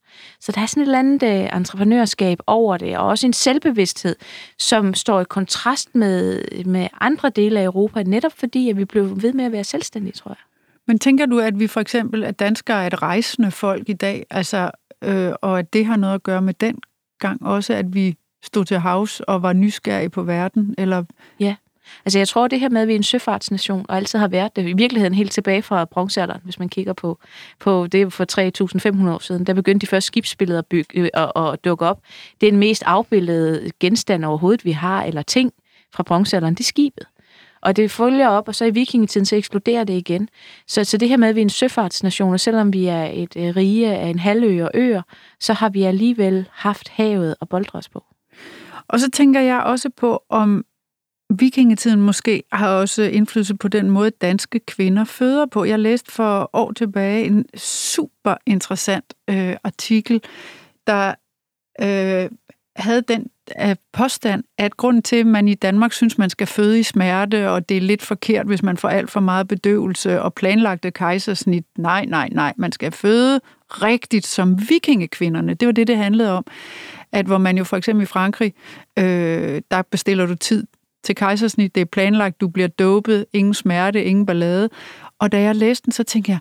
Så 0.41 0.53
der 0.53 0.61
er 0.61 0.67
sådan 0.67 0.83
et 0.83 0.87
eller 0.87 0.99
andet 0.99 1.23
øh, 1.23 1.57
entreprenørskab 1.57 2.39
over 2.47 2.77
det, 2.77 2.99
og 2.99 3.07
også 3.07 3.27
en 3.27 3.33
selvbevidsthed, 3.33 4.17
som 4.59 4.95
står 4.95 5.21
i 5.21 5.25
kontrast 5.25 5.95
med, 5.95 6.43
med 6.65 6.89
andre 7.01 7.31
dele 7.31 7.61
af 7.61 7.65
Europa, 7.65 8.03
netop 8.03 8.33
fordi 8.37 8.71
at 8.71 8.77
vi 8.77 8.85
blev 8.85 9.23
ved 9.23 9.33
med 9.33 9.45
at 9.45 9.53
være 9.53 9.65
selvstændige, 9.65 10.13
tror 10.13 10.31
jeg. 10.31 10.50
Men 10.91 10.99
tænker 10.99 11.27
du, 11.27 11.39
at 11.39 11.59
vi 11.61 11.67
for 11.67 11.81
eksempel, 11.81 12.25
at 12.25 12.39
danskere 12.39 12.83
er 12.83 12.87
et 12.87 13.03
rejsende 13.03 13.51
folk 13.51 13.89
i 13.89 13.93
dag, 13.93 14.27
altså, 14.31 14.71
øh, 15.05 15.33
og 15.43 15.59
at 15.59 15.73
det 15.73 15.87
har 15.87 15.97
noget 15.97 16.15
at 16.15 16.23
gøre 16.23 16.43
med 16.43 16.55
den 16.55 16.79
gang 17.19 17.47
også, 17.47 17.75
at 17.75 17.95
vi 17.95 18.17
stod 18.43 18.65
til 18.65 18.79
havs 18.79 19.21
og 19.21 19.43
var 19.43 19.53
nysgerrige 19.53 20.09
på 20.09 20.23
verden? 20.23 20.75
Eller? 20.79 21.05
Ja, 21.41 21.55
altså 22.05 22.19
jeg 22.19 22.29
tror 22.29 22.49
det 22.49 22.61
her 22.61 22.69
med, 22.69 22.83
at 22.83 22.89
vi 22.89 22.93
er 22.93 22.97
en 22.97 23.03
søfartsnation, 23.03 23.87
og 23.89 23.97
altid 23.97 24.19
har 24.19 24.29
været 24.29 24.57
det, 24.57 24.69
i 24.69 24.73
virkeligheden 24.73 25.15
helt 25.15 25.33
tilbage 25.33 25.63
fra 25.63 25.85
bronzealderen, 25.85 26.41
hvis 26.45 26.59
man 26.59 26.69
kigger 26.69 26.93
på, 26.93 27.19
på 27.59 27.87
det 27.87 28.13
for 28.13 28.25
3.500 29.05 29.11
år 29.11 29.19
siden, 29.19 29.47
der 29.47 29.55
begyndte 29.55 29.87
de 29.87 29.91
første 29.91 30.07
skibsbilleder 30.07 30.59
at, 30.59 30.67
bygge, 30.67 31.01
øh, 31.01 31.09
og, 31.15 31.53
at 31.53 31.65
dukke 31.65 31.87
op. 31.87 32.01
Det 32.41 32.47
er 32.47 32.51
den 32.51 32.61
mest 32.61 32.83
afbildede 32.87 33.71
genstand 33.81 34.25
overhovedet, 34.25 34.65
vi 34.65 34.73
har, 34.73 35.03
eller 35.03 35.23
ting 35.23 35.53
fra 35.95 36.03
bronzealderen, 36.03 36.55
det 36.55 36.61
er 36.61 36.65
skibet. 36.65 37.07
Og 37.63 37.77
det 37.77 37.91
følger 37.91 38.29
op, 38.29 38.49
og 38.49 38.55
så 38.55 38.65
i 38.65 38.71
vikingetiden, 38.71 39.27
så 39.27 39.37
eksploderer 39.37 39.85
det 39.85 39.95
igen. 39.95 40.29
Så, 40.67 40.85
så 40.85 40.97
det 40.97 41.09
her 41.09 41.17
med, 41.17 41.29
at 41.29 41.35
vi 41.35 41.41
er 41.41 41.45
en 41.45 41.51
søfartsnation, 41.51 42.33
og 42.33 42.41
selvom 42.41 42.73
vi 42.73 42.87
er 42.87 43.05
et 43.05 43.37
øh, 43.37 43.57
rige 43.57 43.95
af 43.95 44.07
en 44.07 44.19
halvø 44.19 44.65
og 44.65 44.71
øer, 44.75 45.03
så 45.41 45.53
har 45.53 45.69
vi 45.69 45.83
alligevel 45.83 46.49
haft 46.53 46.89
havet 46.89 47.37
og 47.41 47.49
boldre 47.49 47.79
os 47.79 47.89
på. 47.89 48.05
Og 48.89 49.01
så 49.01 49.11
tænker 49.11 49.41
jeg 49.41 49.63
også 49.63 49.91
på, 49.97 50.23
om 50.29 50.65
vikingetiden 51.39 52.01
måske 52.01 52.43
har 52.53 52.69
også 52.69 53.03
indflydelse 53.03 53.57
på 53.57 53.69
den 53.69 53.91
måde, 53.91 54.11
danske 54.11 54.59
kvinder 54.59 55.05
føder 55.05 55.47
på. 55.47 55.65
Jeg 55.65 55.79
læste 55.79 56.13
for 56.13 56.51
år 56.53 56.73
tilbage 56.73 57.25
en 57.25 57.45
super 57.59 58.35
interessant 58.47 59.15
øh, 59.31 59.57
artikel, 59.65 60.23
der 60.87 61.15
øh, 61.81 62.31
havde 62.77 63.03
den 63.03 63.27
øh, 63.63 63.77
påstand, 63.93 64.45
at 64.59 64.77
grunden 64.77 65.03
til, 65.03 65.17
at 65.17 65.27
man 65.27 65.49
i 65.49 65.55
Danmark 65.55 65.93
synes, 65.93 66.19
man 66.19 66.31
skal 66.31 66.47
føde 66.47 66.81
i 66.81 66.83
smerte, 66.83 67.51
og 67.51 67.69
det 67.69 67.77
er 67.77 67.81
lidt 67.81 68.03
forkert, 68.03 68.47
hvis 68.47 68.63
man 68.63 68.77
får 68.77 68.89
alt 68.89 69.11
for 69.11 69.21
meget 69.21 69.49
bedøvelse 69.49 70.23
og 70.23 70.35
planlagte 70.35 70.91
kejsersnit. 70.91 71.65
Nej, 71.79 72.05
nej, 72.05 72.29
nej. 72.33 72.53
Man 72.57 72.73
skal 72.73 72.93
føde 72.93 73.41
rigtigt 73.69 74.27
som 74.27 74.69
vikingekvinderne. 74.69 75.55
Det 75.55 75.67
var 75.67 75.73
det, 75.73 75.87
det 75.87 75.97
handlede 75.97 76.33
om. 76.33 76.47
At 77.13 77.27
hvor 77.27 77.39
man 77.39 77.59
jo 77.59 77.65
for 77.65 77.77
eksempel 77.77 78.03
i 78.03 78.07
Frankrig, 78.07 78.55
øh, 78.99 79.63
der 79.71 79.83
bestiller 79.91 80.27
du 80.27 80.35
tid 80.35 80.67
til 81.05 81.15
kejsersnit, 81.15 81.75
det 81.75 81.81
er 81.81 81.85
planlagt, 81.85 82.41
du 82.41 82.49
bliver 82.49 82.69
dopet, 82.69 83.27
ingen 83.33 83.55
smerte, 83.55 84.05
ingen 84.05 84.27
ballade. 84.27 84.69
Og 85.19 85.33
da 85.33 85.41
jeg 85.41 85.57
læste 85.57 85.85
den, 85.85 85.93
så 85.93 86.03
tænkte 86.03 86.33
jeg, 86.33 86.39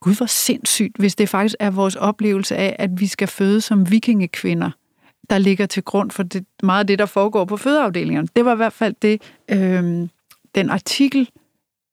gud, 0.00 0.14
hvor 0.14 0.26
sindssygt, 0.26 0.96
hvis 0.98 1.14
det 1.14 1.28
faktisk 1.28 1.54
er 1.60 1.70
vores 1.70 1.96
oplevelse 1.96 2.56
af, 2.56 2.76
at 2.78 2.90
vi 3.00 3.06
skal 3.06 3.28
føde 3.28 3.60
som 3.60 3.90
vikingekvinder 3.90 4.70
der 5.30 5.38
ligger 5.38 5.66
til 5.66 5.82
grund 5.82 6.10
for 6.10 6.22
det, 6.22 6.44
meget 6.62 6.80
af 6.80 6.86
det, 6.86 6.98
der 6.98 7.06
foregår 7.06 7.44
på 7.44 7.56
fødeafdelingerne. 7.56 8.28
Det 8.36 8.44
var 8.44 8.52
i 8.52 8.56
hvert 8.56 8.72
fald 8.72 8.94
det, 9.02 9.22
øh, 9.50 10.08
den 10.54 10.70
artikel 10.70 11.28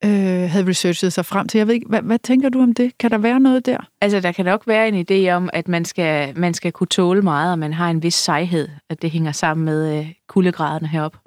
øh, 0.05 0.49
havde 0.49 0.67
researchet 0.67 1.13
sig 1.13 1.25
frem 1.25 1.47
til. 1.47 1.57
Jeg 1.57 1.67
ved 1.67 1.73
ikke, 1.73 1.87
hvad, 1.89 2.01
hvad 2.01 2.19
tænker 2.19 2.49
du 2.49 2.61
om 2.61 2.73
det? 2.73 2.97
Kan 2.97 3.11
der 3.11 3.17
være 3.17 3.39
noget 3.39 3.65
der? 3.65 3.77
Altså, 4.01 4.19
der 4.19 4.31
kan 4.31 4.45
nok 4.45 4.67
være 4.67 4.87
en 4.87 5.05
idé 5.11 5.29
om, 5.29 5.49
at 5.53 5.67
man 5.67 5.85
skal, 5.85 6.37
man 6.39 6.53
skal 6.53 6.71
kunne 6.71 6.87
tåle 6.87 7.21
meget, 7.21 7.51
og 7.51 7.59
man 7.59 7.73
har 7.73 7.89
en 7.89 8.03
vis 8.03 8.13
sejhed, 8.13 8.69
at 8.89 9.01
det 9.01 9.11
hænger 9.11 9.31
sammen 9.31 9.65
med 9.65 9.99
øh, 9.99 10.11
kuldegraderne 10.27 10.87
herop 10.87 11.17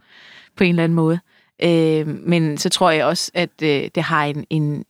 på 0.56 0.64
en 0.64 0.70
eller 0.70 0.84
anden 0.84 0.96
måde. 0.96 1.18
Øh, 1.62 2.06
men 2.06 2.58
så 2.58 2.68
tror 2.68 2.90
jeg 2.90 3.04
også, 3.04 3.30
at 3.34 3.50
øh, 3.62 3.88
det 3.94 4.02
har 4.02 4.24
en, 4.24 4.46
en, 4.50 4.84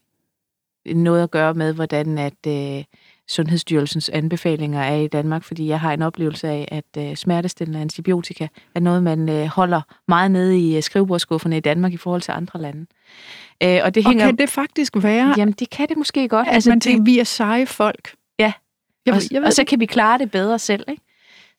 noget 0.85 1.23
at 1.23 1.31
gøre 1.31 1.53
med, 1.53 1.73
hvordan 1.73 2.17
at... 2.17 2.47
Øh, 2.47 2.83
Sundhedsstyrelsens 3.29 4.09
anbefalinger 4.09 4.81
er 4.81 4.95
i 4.95 5.07
Danmark, 5.07 5.43
fordi 5.43 5.67
jeg 5.67 5.79
har 5.79 5.93
en 5.93 6.01
oplevelse 6.01 6.47
af, 6.47 6.67
at 6.71 7.09
øh, 7.09 7.15
smertestillende 7.15 7.79
antibiotika 7.79 8.47
er 8.75 8.79
noget, 8.79 9.03
man 9.03 9.29
øh, 9.29 9.45
holder 9.45 9.81
meget 10.07 10.31
nede 10.31 10.59
i 10.59 10.77
øh, 10.77 10.83
skrivebordskufferne 10.83 11.57
i 11.57 11.59
Danmark 11.59 11.93
i 11.93 11.97
forhold 11.97 12.21
til 12.21 12.31
andre 12.31 12.61
lande. 12.61 12.85
Øh, 13.63 13.79
og, 13.83 13.95
det 13.95 14.05
hænger, 14.05 14.25
og 14.25 14.27
kan 14.27 14.37
det 14.37 14.49
faktisk 14.49 14.93
være? 14.95 15.33
Jamen, 15.37 15.53
det 15.59 15.69
kan 15.69 15.89
det 15.89 15.97
måske 15.97 16.27
godt. 16.27 16.47
Altså, 16.51 16.69
man 16.69 16.79
tænker, 16.79 16.99
det, 16.99 17.05
vi 17.05 17.19
er 17.19 17.23
seje 17.23 17.65
folk. 17.65 18.15
Ja, 18.39 18.53
jeg, 19.05 19.13
og, 19.13 19.21
jeg 19.31 19.41
ved, 19.41 19.47
og 19.47 19.53
så 19.53 19.63
kan 19.63 19.79
vi 19.79 19.85
klare 19.85 20.17
det 20.17 20.31
bedre 20.31 20.59
selv, 20.59 20.83
ikke? 20.87 21.01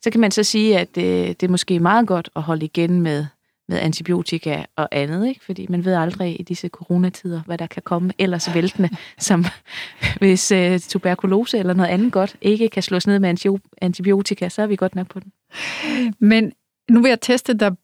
Så 0.03 0.11
kan 0.11 0.21
man 0.21 0.31
så 0.31 0.43
sige, 0.43 0.79
at 0.79 0.95
det, 0.95 1.41
det 1.41 1.47
er 1.47 1.51
måske 1.51 1.81
meget 1.81 2.07
godt 2.07 2.31
at 2.37 2.43
holde 2.43 2.65
igen 2.65 3.01
med 3.01 3.27
med 3.69 3.79
antibiotika 3.79 4.65
og 4.77 4.89
andet, 4.93 5.29
ikke? 5.29 5.45
fordi 5.45 5.67
man 5.69 5.85
ved 5.85 5.95
aldrig 5.95 6.41
i 6.41 6.43
disse 6.43 6.69
coronatider, 6.69 7.43
hvad 7.47 7.59
der 7.59 7.67
kan 7.67 7.83
komme 7.83 8.13
ellers 8.19 8.55
væltende, 8.55 8.89
som 9.19 9.45
hvis 10.19 10.53
uh, 10.53 10.79
tuberkulose 10.79 11.59
eller 11.59 11.75
noget 11.75 11.91
andet 11.91 12.13
godt 12.13 12.37
ikke 12.41 12.69
kan 12.69 12.83
slås 12.83 13.07
ned 13.07 13.19
med 13.19 13.59
antibiotika, 13.83 14.49
så 14.49 14.63
er 14.63 14.67
vi 14.67 14.77
godt 14.77 14.95
nok 14.95 15.09
på 15.09 15.21
den. 15.21 15.33
Men 16.19 16.53
nu 16.91 17.03
vil 17.03 17.09
jeg 17.09 17.21
teste 17.21 17.55
dig 17.55 17.77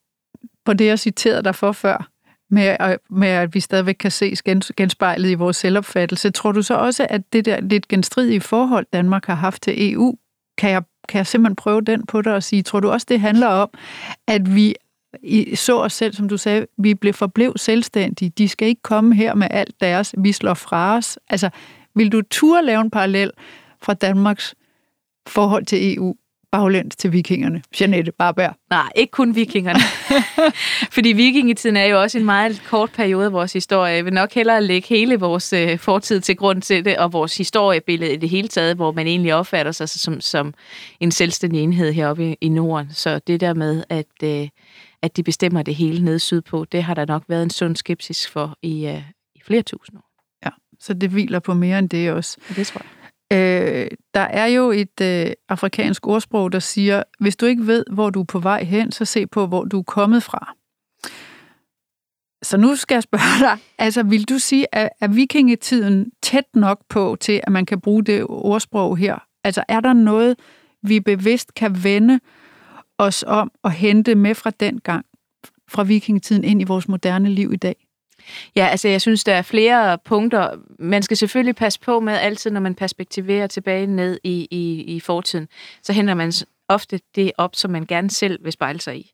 på 0.64 0.72
det, 0.72 0.86
jeg 0.86 0.98
citerede 0.98 1.42
dig 1.42 1.54
for 1.54 1.72
før, 1.72 2.10
med, 2.50 2.96
med 3.10 3.28
at 3.28 3.54
vi 3.54 3.60
stadigvæk 3.60 3.94
kan 3.94 4.10
se 4.10 4.34
genspejlet 4.76 5.30
i 5.30 5.34
vores 5.34 5.56
selvopfattelse. 5.56 6.30
Tror 6.30 6.52
du 6.52 6.62
så 6.62 6.74
også, 6.74 7.06
at 7.10 7.32
det 7.32 7.44
der 7.44 7.60
lidt 7.60 7.88
genstridige 7.88 8.40
forhold, 8.40 8.86
Danmark 8.92 9.26
har 9.26 9.34
haft 9.34 9.62
til 9.62 9.92
EU, 9.92 10.16
kan 10.58 10.70
jeg, 10.70 10.82
kan 11.08 11.18
jeg 11.18 11.26
simpelthen 11.26 11.56
prøve 11.56 11.80
den 11.80 12.06
på 12.06 12.22
dig 12.22 12.34
og 12.34 12.42
sige, 12.42 12.62
tror 12.62 12.80
du 12.80 12.90
også, 12.90 13.06
det 13.10 13.20
handler 13.20 13.46
om, 13.46 13.70
at 14.28 14.54
vi 14.54 14.74
i, 15.22 15.56
så 15.56 15.80
os 15.80 15.92
selv, 15.92 16.14
som 16.14 16.28
du 16.28 16.36
sagde, 16.36 16.66
vi 16.78 16.94
blev 16.94 17.12
forblev 17.12 17.52
selvstændige. 17.56 18.30
De 18.38 18.48
skal 18.48 18.68
ikke 18.68 18.82
komme 18.82 19.14
her 19.14 19.34
med 19.34 19.48
alt 19.50 19.80
deres, 19.80 20.14
vi 20.18 20.32
slår 20.32 20.54
fra 20.54 20.96
os. 20.96 21.18
Altså, 21.28 21.50
vil 21.94 22.12
du 22.12 22.22
turde 22.22 22.66
lave 22.66 22.80
en 22.80 22.90
parallel 22.90 23.30
fra 23.82 23.94
Danmarks 23.94 24.54
forhold 25.26 25.66
til 25.66 25.96
EU 25.96 26.14
baglæns 26.52 26.96
til 26.96 27.12
vikingerne? 27.12 27.62
Jeanette 27.80 28.12
Barberg. 28.12 28.54
Nej, 28.70 28.88
ikke 28.96 29.10
kun 29.10 29.34
vikingerne. 29.34 29.80
Fordi 30.94 31.12
vikingetiden 31.12 31.76
er 31.76 31.84
jo 31.84 32.00
også 32.00 32.18
en 32.18 32.24
meget 32.24 32.62
kort 32.66 32.92
periode 32.92 33.24
af 33.24 33.32
vores 33.32 33.52
historie. 33.52 33.94
Jeg 33.94 34.04
vil 34.04 34.12
nok 34.12 34.32
hellere 34.32 34.62
lægge 34.62 34.88
hele 34.88 35.16
vores 35.16 35.52
øh, 35.52 35.78
fortid 35.78 36.20
til 36.20 36.36
grund 36.36 36.62
til 36.62 36.84
det, 36.84 36.98
og 36.98 37.12
vores 37.12 37.36
historiebillede 37.36 38.12
i 38.12 38.16
det 38.16 38.28
hele 38.28 38.48
taget, 38.48 38.76
hvor 38.76 38.92
man 38.92 39.06
egentlig 39.06 39.34
opfatter 39.34 39.72
sig 39.72 39.88
som, 39.88 40.20
som 40.20 40.54
en 41.00 41.10
selvstændig 41.10 41.60
enhed 41.60 41.92
heroppe 41.92 42.30
i, 42.30 42.36
i 42.40 42.48
Norden. 42.48 42.88
Så 42.90 43.18
det 43.18 43.40
der 43.40 43.54
med, 43.54 43.84
at... 43.88 44.06
Øh, 44.24 44.48
at 45.02 45.16
de 45.16 45.22
bestemmer 45.22 45.62
det 45.62 45.74
hele 45.74 46.04
nede 46.04 46.18
sydpå. 46.18 46.64
Det 46.64 46.82
har 46.82 46.94
der 46.94 47.06
nok 47.06 47.24
været 47.28 47.42
en 47.42 47.50
sund 47.50 47.76
skepsis 47.76 48.28
for 48.28 48.58
i, 48.62 48.86
uh, 48.86 49.02
i 49.34 49.40
flere 49.42 49.62
tusind 49.62 49.98
år. 49.98 50.10
Ja, 50.44 50.50
så 50.80 50.94
det 50.94 51.10
hviler 51.10 51.38
på 51.38 51.54
mere 51.54 51.78
end 51.78 51.88
det 51.88 52.12
også. 52.12 52.38
Ja, 52.48 52.54
det 52.54 52.66
tror 52.66 52.80
jeg. 52.80 52.90
Øh, 53.32 53.90
der 54.14 54.20
er 54.20 54.46
jo 54.46 54.70
et 54.70 55.00
øh, 55.02 55.32
afrikansk 55.48 56.06
ordsprog, 56.06 56.52
der 56.52 56.58
siger, 56.58 57.02
hvis 57.20 57.36
du 57.36 57.46
ikke 57.46 57.66
ved, 57.66 57.84
hvor 57.92 58.10
du 58.10 58.20
er 58.20 58.24
på 58.24 58.38
vej 58.38 58.64
hen, 58.64 58.92
så 58.92 59.04
se 59.04 59.26
på, 59.26 59.46
hvor 59.46 59.64
du 59.64 59.78
er 59.78 59.82
kommet 59.82 60.22
fra. 60.22 60.54
Så 62.42 62.56
nu 62.56 62.76
skal 62.76 62.94
jeg 62.94 63.02
spørge 63.02 63.50
dig, 63.50 63.58
altså 63.84 64.02
vil 64.02 64.28
du 64.28 64.38
sige, 64.38 64.74
at 64.74 64.90
er 65.00 65.08
vikingetiden 65.08 66.10
tæt 66.22 66.44
nok 66.54 66.80
på 66.88 67.16
til, 67.20 67.40
at 67.42 67.52
man 67.52 67.66
kan 67.66 67.80
bruge 67.80 68.04
det 68.04 68.24
ordsprog 68.28 68.96
her? 68.96 69.18
Altså 69.44 69.64
er 69.68 69.80
der 69.80 69.92
noget, 69.92 70.36
vi 70.82 71.00
bevidst 71.00 71.54
kan 71.54 71.84
vende 71.84 72.20
os 73.00 73.24
om 73.26 73.52
at 73.64 73.72
hente 73.72 74.14
med 74.14 74.34
fra 74.34 74.50
den 74.50 74.80
gang, 74.80 75.06
fra 75.68 75.82
vikingetiden 75.82 76.44
ind 76.44 76.60
i 76.60 76.64
vores 76.64 76.88
moderne 76.88 77.28
liv 77.28 77.52
i 77.52 77.56
dag? 77.56 77.86
Ja, 78.56 78.66
altså 78.66 78.88
jeg 78.88 79.00
synes, 79.00 79.24
der 79.24 79.34
er 79.34 79.42
flere 79.42 79.98
punkter. 80.04 80.50
Man 80.78 81.02
skal 81.02 81.16
selvfølgelig 81.16 81.56
passe 81.56 81.80
på 81.80 82.00
med 82.00 82.12
altid, 82.12 82.50
når 82.50 82.60
man 82.60 82.74
perspektiverer 82.74 83.46
tilbage 83.46 83.86
ned 83.86 84.18
i, 84.24 84.48
i, 84.50 84.82
i 84.82 85.00
fortiden, 85.00 85.48
så 85.82 85.92
henter 85.92 86.14
man 86.14 86.32
ofte 86.68 87.00
det 87.14 87.32
op, 87.38 87.56
som 87.56 87.70
man 87.70 87.86
gerne 87.86 88.10
selv 88.10 88.44
vil 88.44 88.52
spejle 88.52 88.80
sig 88.80 88.96
i. 88.96 89.12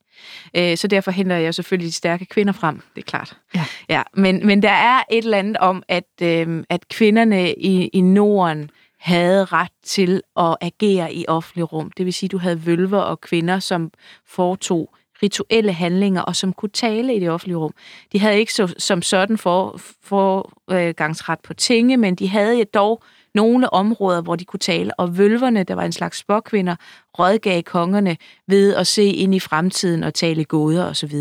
Øh, 0.56 0.76
så 0.76 0.88
derfor 0.88 1.10
henter 1.10 1.36
jeg 1.36 1.54
selvfølgelig 1.54 1.88
de 1.88 1.92
stærke 1.92 2.24
kvinder 2.24 2.52
frem, 2.52 2.80
det 2.94 3.02
er 3.02 3.06
klart. 3.06 3.36
Ja. 3.54 3.64
Ja, 3.88 4.02
men, 4.14 4.46
men 4.46 4.62
der 4.62 4.70
er 4.70 5.02
et 5.10 5.24
eller 5.24 5.38
andet 5.38 5.56
om, 5.56 5.82
at, 5.88 6.22
øh, 6.22 6.64
at 6.70 6.88
kvinderne 6.88 7.54
i, 7.54 7.86
i 7.86 8.00
Norden 8.00 8.70
havde 9.06 9.44
ret 9.44 9.72
til 9.82 10.22
at 10.36 10.56
agere 10.60 11.14
i 11.14 11.24
offentlig 11.28 11.72
rum. 11.72 11.90
Det 11.96 12.06
vil 12.06 12.12
sige, 12.12 12.28
at 12.28 12.32
du 12.32 12.38
havde 12.38 12.66
vølver 12.66 12.98
og 12.98 13.20
kvinder, 13.20 13.58
som 13.58 13.90
foretog 14.26 14.94
rituelle 15.22 15.72
handlinger, 15.72 16.22
og 16.22 16.36
som 16.36 16.52
kunne 16.52 16.70
tale 16.70 17.14
i 17.14 17.20
det 17.20 17.30
offentlige 17.30 17.56
rum. 17.56 17.72
De 18.12 18.20
havde 18.20 18.38
ikke 18.38 18.54
så, 18.54 18.74
som 18.78 19.02
sådan 19.02 19.38
for, 19.38 19.80
forgangsret 20.02 21.40
på 21.40 21.54
tinge, 21.54 21.96
men 21.96 22.14
de 22.14 22.28
havde 22.28 22.64
dog 22.64 23.02
nogle 23.34 23.72
områder, 23.72 24.22
hvor 24.22 24.36
de 24.36 24.44
kunne 24.44 24.60
tale, 24.60 25.00
og 25.00 25.18
vølverne, 25.18 25.64
der 25.64 25.74
var 25.74 25.84
en 25.84 25.92
slags 25.92 26.18
spåkvinder, 26.18 26.76
rådgav 27.18 27.62
kongerne 27.62 28.16
ved 28.46 28.74
at 28.74 28.86
se 28.86 29.04
ind 29.04 29.34
i 29.34 29.40
fremtiden 29.40 30.04
og 30.04 30.14
tale 30.14 30.44
gåder 30.44 30.84
osv. 30.84 31.14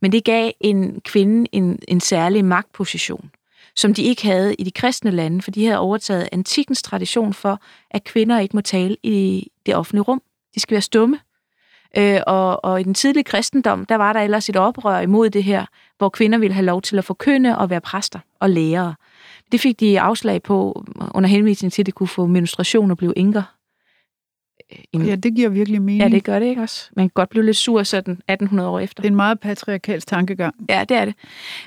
Men 0.00 0.12
det 0.12 0.24
gav 0.24 0.50
en 0.60 1.00
kvinde 1.00 1.46
en, 1.52 1.78
en 1.88 2.00
særlig 2.00 2.44
magtposition 2.44 3.30
som 3.76 3.94
de 3.94 4.02
ikke 4.02 4.26
havde 4.26 4.54
i 4.54 4.64
de 4.64 4.70
kristne 4.70 5.10
lande, 5.10 5.42
for 5.42 5.50
de 5.50 5.64
havde 5.64 5.78
overtaget 5.78 6.28
antikens 6.32 6.82
tradition 6.82 7.34
for, 7.34 7.60
at 7.90 8.04
kvinder 8.04 8.38
ikke 8.38 8.56
må 8.56 8.60
tale 8.60 8.96
i 9.02 9.48
det 9.66 9.76
offentlige 9.76 10.02
rum. 10.02 10.22
De 10.54 10.60
skal 10.60 10.74
være 10.74 10.82
stumme. 10.82 11.18
Øh, 11.96 12.20
og, 12.26 12.64
og 12.64 12.80
i 12.80 12.82
den 12.82 12.94
tidlige 12.94 13.24
kristendom, 13.24 13.86
der 13.86 13.94
var 13.94 14.12
der 14.12 14.20
ellers 14.20 14.48
et 14.48 14.56
oprør 14.56 15.00
imod 15.00 15.30
det 15.30 15.44
her, 15.44 15.66
hvor 15.98 16.08
kvinder 16.08 16.38
ville 16.38 16.54
have 16.54 16.66
lov 16.66 16.82
til 16.82 16.98
at 16.98 17.04
forkynde 17.04 17.58
og 17.58 17.70
være 17.70 17.80
præster 17.80 18.18
og 18.40 18.50
lærere. 18.50 18.94
Det 19.52 19.60
fik 19.60 19.80
de 19.80 20.00
afslag 20.00 20.42
på 20.42 20.84
under 21.14 21.28
henvisning 21.28 21.72
til, 21.72 21.82
at 21.82 21.86
de 21.86 21.92
kunne 21.92 22.08
få 22.08 22.26
menstruation 22.26 22.90
og 22.90 22.96
blive 22.96 23.18
enker. 23.18 23.42
En... 24.92 25.06
Ja, 25.06 25.14
det 25.14 25.34
giver 25.34 25.48
virkelig 25.48 25.82
mening. 25.82 26.02
Ja, 26.02 26.08
det 26.08 26.24
gør 26.24 26.38
det 26.38 26.46
ikke 26.46 26.62
også. 26.62 26.90
Man 26.96 27.04
kan 27.04 27.12
godt 27.14 27.28
blive 27.28 27.44
lidt 27.44 27.56
sur 27.56 27.82
sådan 27.82 28.12
1800 28.12 28.68
år 28.68 28.78
efter. 28.78 29.02
Det 29.02 29.08
er 29.08 29.10
en 29.10 29.16
meget 29.16 29.40
patriarkalsk 29.40 30.06
tankegang. 30.06 30.54
Ja, 30.68 30.84
det 30.88 30.96
er 30.96 31.04
det. 31.04 31.14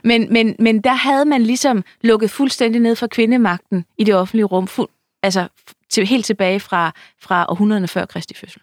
Men, 0.04 0.34
men, 0.34 0.56
men 0.60 0.82
der 0.82 0.94
havde 0.94 1.26
man 1.26 1.44
ligesom 1.44 1.84
lukket 2.02 2.32
fuldstændig 2.32 2.82
ned 2.82 2.96
for 2.96 3.08
kvindemagten 3.08 3.86
i 3.98 4.04
det 4.04 4.16
offentlige 4.16 4.46
rum, 4.46 4.68
fuld, 4.68 4.90
altså 5.24 5.48
til, 5.90 6.08
helt 6.08 6.26
tilbage 6.26 6.60
fra, 6.60 6.92
fra 7.22 7.46
århundrederne 7.50 7.88
før 7.88 8.06
Kristi 8.06 8.36
fødsel 8.36 8.62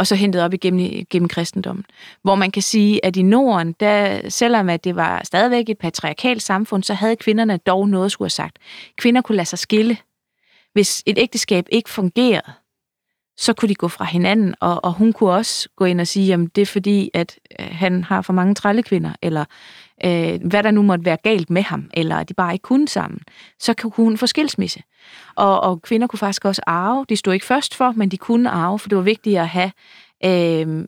og 0.00 0.06
så 0.06 0.14
hentet 0.14 0.42
op 0.42 0.54
igennem, 0.54 0.80
igennem 0.80 1.28
kristendommen. 1.28 1.84
Hvor 2.22 2.34
man 2.34 2.50
kan 2.50 2.62
sige, 2.62 3.04
at 3.04 3.16
i 3.16 3.22
Norden, 3.22 3.74
der, 3.80 4.28
selvom 4.28 4.68
at 4.68 4.84
det 4.84 4.96
var 4.96 5.20
stadigvæk 5.24 5.68
et 5.68 5.78
patriarkalt 5.78 6.42
samfund, 6.42 6.82
så 6.82 6.94
havde 6.94 7.16
kvinderne 7.16 7.56
dog 7.56 7.88
noget 7.88 8.04
at 8.04 8.12
skulle 8.12 8.26
have 8.26 8.30
sagt. 8.30 8.58
Kvinder 8.96 9.20
kunne 9.20 9.36
lade 9.36 9.48
sig 9.48 9.58
skille. 9.58 9.96
Hvis 10.72 11.02
et 11.06 11.18
ægteskab 11.18 11.66
ikke 11.70 11.90
fungerede, 11.90 12.52
så 13.40 13.52
kunne 13.52 13.68
de 13.68 13.74
gå 13.74 13.88
fra 13.88 14.04
hinanden, 14.04 14.54
og, 14.60 14.84
og 14.84 14.92
hun 14.92 15.12
kunne 15.12 15.30
også 15.30 15.68
gå 15.76 15.84
ind 15.84 16.00
og 16.00 16.06
sige, 16.06 16.34
at 16.34 16.40
det 16.56 16.62
er 16.62 16.66
fordi, 16.66 17.10
at 17.14 17.38
øh, 17.60 17.66
han 17.70 18.04
har 18.04 18.22
for 18.22 18.32
mange 18.32 18.54
trællekvinder, 18.54 19.12
eller 19.22 19.44
øh, 20.04 20.40
hvad 20.44 20.62
der 20.62 20.70
nu 20.70 20.82
måtte 20.82 21.04
være 21.04 21.16
galt 21.22 21.50
med 21.50 21.62
ham, 21.62 21.90
eller 21.94 22.16
at 22.16 22.28
de 22.28 22.34
bare 22.34 22.52
ikke 22.52 22.62
kunne 22.62 22.88
sammen, 22.88 23.20
så 23.58 23.74
kunne 23.74 23.92
hun 23.96 24.18
få 24.18 24.26
skilsmisse. 24.26 24.82
Og, 25.34 25.60
og 25.60 25.82
kvinder 25.82 26.06
kunne 26.06 26.18
faktisk 26.18 26.44
også 26.44 26.62
arve. 26.66 27.06
De 27.08 27.16
stod 27.16 27.34
ikke 27.34 27.46
først 27.46 27.74
for, 27.74 27.92
men 27.96 28.08
de 28.08 28.16
kunne 28.16 28.50
arve, 28.50 28.78
for 28.78 28.88
det 28.88 28.96
var 28.96 29.02
vigtigt 29.02 29.38
at 29.38 29.48
have 29.48 29.72
øh, 30.24 30.86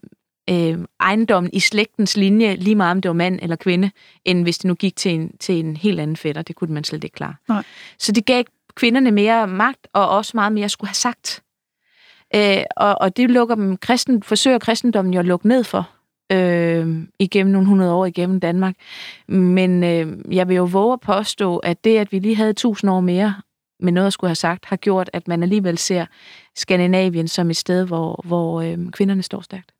øh, 0.50 0.78
ejendommen 1.00 1.50
i 1.52 1.60
slægtens 1.60 2.16
linje, 2.16 2.54
lige 2.54 2.76
meget 2.76 2.90
om 2.90 3.00
det 3.00 3.08
var 3.08 3.14
mand 3.14 3.38
eller 3.42 3.56
kvinde, 3.56 3.90
end 4.24 4.42
hvis 4.42 4.58
det 4.58 4.64
nu 4.64 4.74
gik 4.74 4.96
til 4.96 5.14
en, 5.14 5.36
til 5.40 5.54
en 5.54 5.76
helt 5.76 6.00
anden 6.00 6.16
fætter. 6.16 6.42
Det 6.42 6.56
kunne 6.56 6.74
man 6.74 6.84
slet 6.84 7.04
ikke 7.04 7.14
klare. 7.14 7.34
Nej. 7.48 7.62
Så 7.98 8.12
det 8.12 8.26
gav 8.26 8.44
kvinderne 8.74 9.10
mere 9.10 9.46
magt, 9.46 9.88
og 9.92 10.08
også 10.08 10.32
meget 10.34 10.52
mere 10.52 10.68
skulle 10.68 10.88
have 10.88 10.94
sagt. 10.94 11.42
Øh, 12.34 12.64
og, 12.76 13.00
og 13.00 13.16
det 13.16 13.30
lukker 13.30 13.54
dem, 13.54 13.76
kristen, 13.76 14.22
forsøger 14.22 14.58
kristendommen 14.58 15.14
jo 15.14 15.20
at 15.20 15.26
lukke 15.26 15.48
ned 15.48 15.64
for 15.64 15.90
øh, 16.32 17.06
igennem 17.18 17.52
nogle 17.52 17.68
hundrede 17.68 17.92
år 17.92 18.06
igennem 18.06 18.40
Danmark. 18.40 18.76
Men 19.28 19.84
øh, 19.84 20.34
jeg 20.36 20.48
vil 20.48 20.56
jo 20.56 20.64
våge 20.64 20.92
at 20.92 21.00
påstå, 21.00 21.56
at 21.56 21.84
det, 21.84 21.98
at 21.98 22.12
vi 22.12 22.18
lige 22.18 22.36
havde 22.36 22.52
tusind 22.52 22.90
år 22.90 23.00
mere 23.00 23.34
med 23.80 23.92
noget 23.92 24.06
at 24.06 24.12
skulle 24.12 24.28
have 24.28 24.34
sagt, 24.34 24.64
har 24.64 24.76
gjort, 24.76 25.10
at 25.12 25.28
man 25.28 25.42
alligevel 25.42 25.78
ser 25.78 26.06
Skandinavien 26.56 27.28
som 27.28 27.50
et 27.50 27.56
sted, 27.56 27.86
hvor, 27.86 28.20
hvor 28.24 28.60
øh, 28.60 28.90
kvinderne 28.90 29.22
står 29.22 29.40
stærkt. 29.40 29.72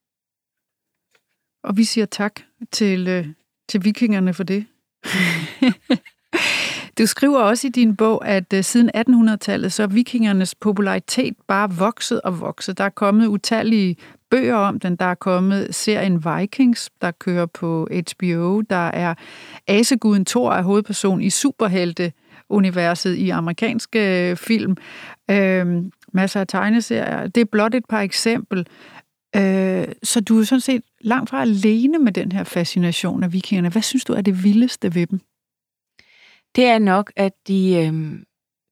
Og 1.65 1.77
vi 1.77 1.85
siger 1.85 2.07
tak 2.07 2.41
til, 2.73 3.09
øh, 3.09 3.27
til 3.69 3.85
vikingerne 3.85 4.35
for 4.35 4.45
det. 4.45 4.67
Du 6.99 7.07
skriver 7.07 7.41
også 7.41 7.67
i 7.67 7.71
din 7.71 7.97
bog, 7.97 8.29
at 8.29 8.53
uh, 8.55 8.61
siden 8.61 8.91
1800-tallet, 8.97 9.73
så 9.73 9.83
er 9.83 9.87
vikingernes 9.87 10.55
popularitet 10.55 11.35
bare 11.49 11.71
vokset 11.71 12.21
og 12.21 12.41
vokset. 12.41 12.79
Der 12.79 12.85
er 12.85 12.89
kommet 12.89 13.27
utallige 13.27 13.97
bøger 14.31 14.57
om 14.57 14.81
den. 14.81 14.97
Der 14.97 15.05
er 15.05 15.15
kommet 15.15 15.75
serien 15.75 16.25
Vikings, 16.25 16.91
der 17.03 17.11
kører 17.11 17.47
på 17.47 17.89
HBO. 17.91 18.61
Der 18.61 18.87
er 18.87 19.15
Aseguden 19.67 20.25
Thor 20.25 20.53
er 20.53 20.63
hovedperson 20.63 21.23
i 21.23 21.31
superhelte 21.31 22.13
universet 22.49 23.15
i 23.15 23.31
amerikanske 23.31 24.31
øh, 24.31 24.37
film. 24.37 24.77
Øhm, 25.31 25.93
masser 26.13 26.41
af 26.41 26.47
tegneserier. 26.47 27.27
Det 27.27 27.41
er 27.41 27.45
blot 27.45 27.75
et 27.75 27.85
par 27.89 28.01
eksempel. 28.01 28.67
Øh, 29.37 29.85
så 30.03 30.21
du 30.21 30.41
er 30.41 30.45
sådan 30.45 30.61
set 30.61 30.83
langt 31.01 31.31
fra 31.31 31.43
alene 31.43 31.99
med 31.99 32.13
den 32.13 32.33
her 32.33 32.45
fascination 32.45 33.23
af 33.23 33.33
vikingerne. 33.33 33.69
Hvad 33.69 33.83
synes 33.83 34.05
du 34.05 34.13
er 34.13 34.21
det 34.21 34.45
vildeste 34.45 34.95
ved 34.95 35.07
dem? 35.07 35.21
Det 36.57 36.65
er 36.65 36.79
nok, 36.79 37.13
at 37.17 37.33
de 37.49 37.75
øh, 37.77 38.23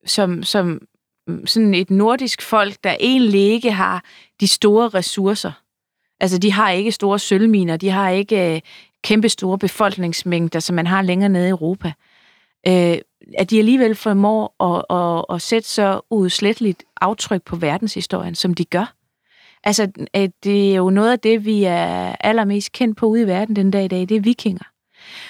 som, 0.07 0.43
som 0.43 0.81
mm, 1.27 1.47
sådan 1.47 1.75
et 1.75 1.91
nordisk 1.91 2.43
folk, 2.43 2.77
der 2.85 2.97
egentlig 3.01 3.41
ikke 3.41 3.73
har 3.73 4.05
de 4.41 4.49
store 4.49 4.89
ressourcer. 4.89 5.53
Altså, 6.21 6.39
de 6.39 6.53
har 6.53 6.71
ikke 6.71 6.93
store 6.93 7.19
sølvminer, 7.19 7.77
de 7.77 7.91
har 7.91 8.11
ikke 8.11 8.55
øh, 8.55 8.61
kæmpe 9.05 9.29
store 9.29 9.59
befolkningsmængder, 9.59 10.61
som 10.61 10.77
man 10.77 10.87
har 10.87 11.03
længere 11.03 11.29
nede 11.29 11.47
i 11.47 11.51
Europa. 11.51 11.93
Øh, 12.67 12.99
at 13.39 13.51
de 13.51 13.59
alligevel 13.59 13.95
formår 13.95 14.65
at, 14.65 14.97
at, 14.97 15.35
at 15.35 15.43
sætte 15.43 15.69
så 15.69 16.01
udsletteligt 16.11 16.85
aftryk 17.01 17.43
på 17.43 17.57
verdenshistorien, 17.57 18.35
som 18.35 18.55
de 18.55 18.65
gør. 18.65 18.95
Altså, 19.65 19.93
det 20.45 20.73
er 20.73 20.77
jo 20.77 20.91
noget 20.91 21.13
af 21.13 21.19
det, 21.19 21.45
vi 21.45 21.65
er 21.65 22.17
allermest 22.21 22.73
kendt 22.73 22.99
på 22.99 23.07
ude 23.07 23.23
i 23.23 23.27
verden 23.27 23.57
den 23.57 23.71
dag 23.71 23.85
i 23.85 23.89
dag, 23.89 24.01
det 24.01 24.17
er 24.17 24.21
vikinger. 24.21 24.65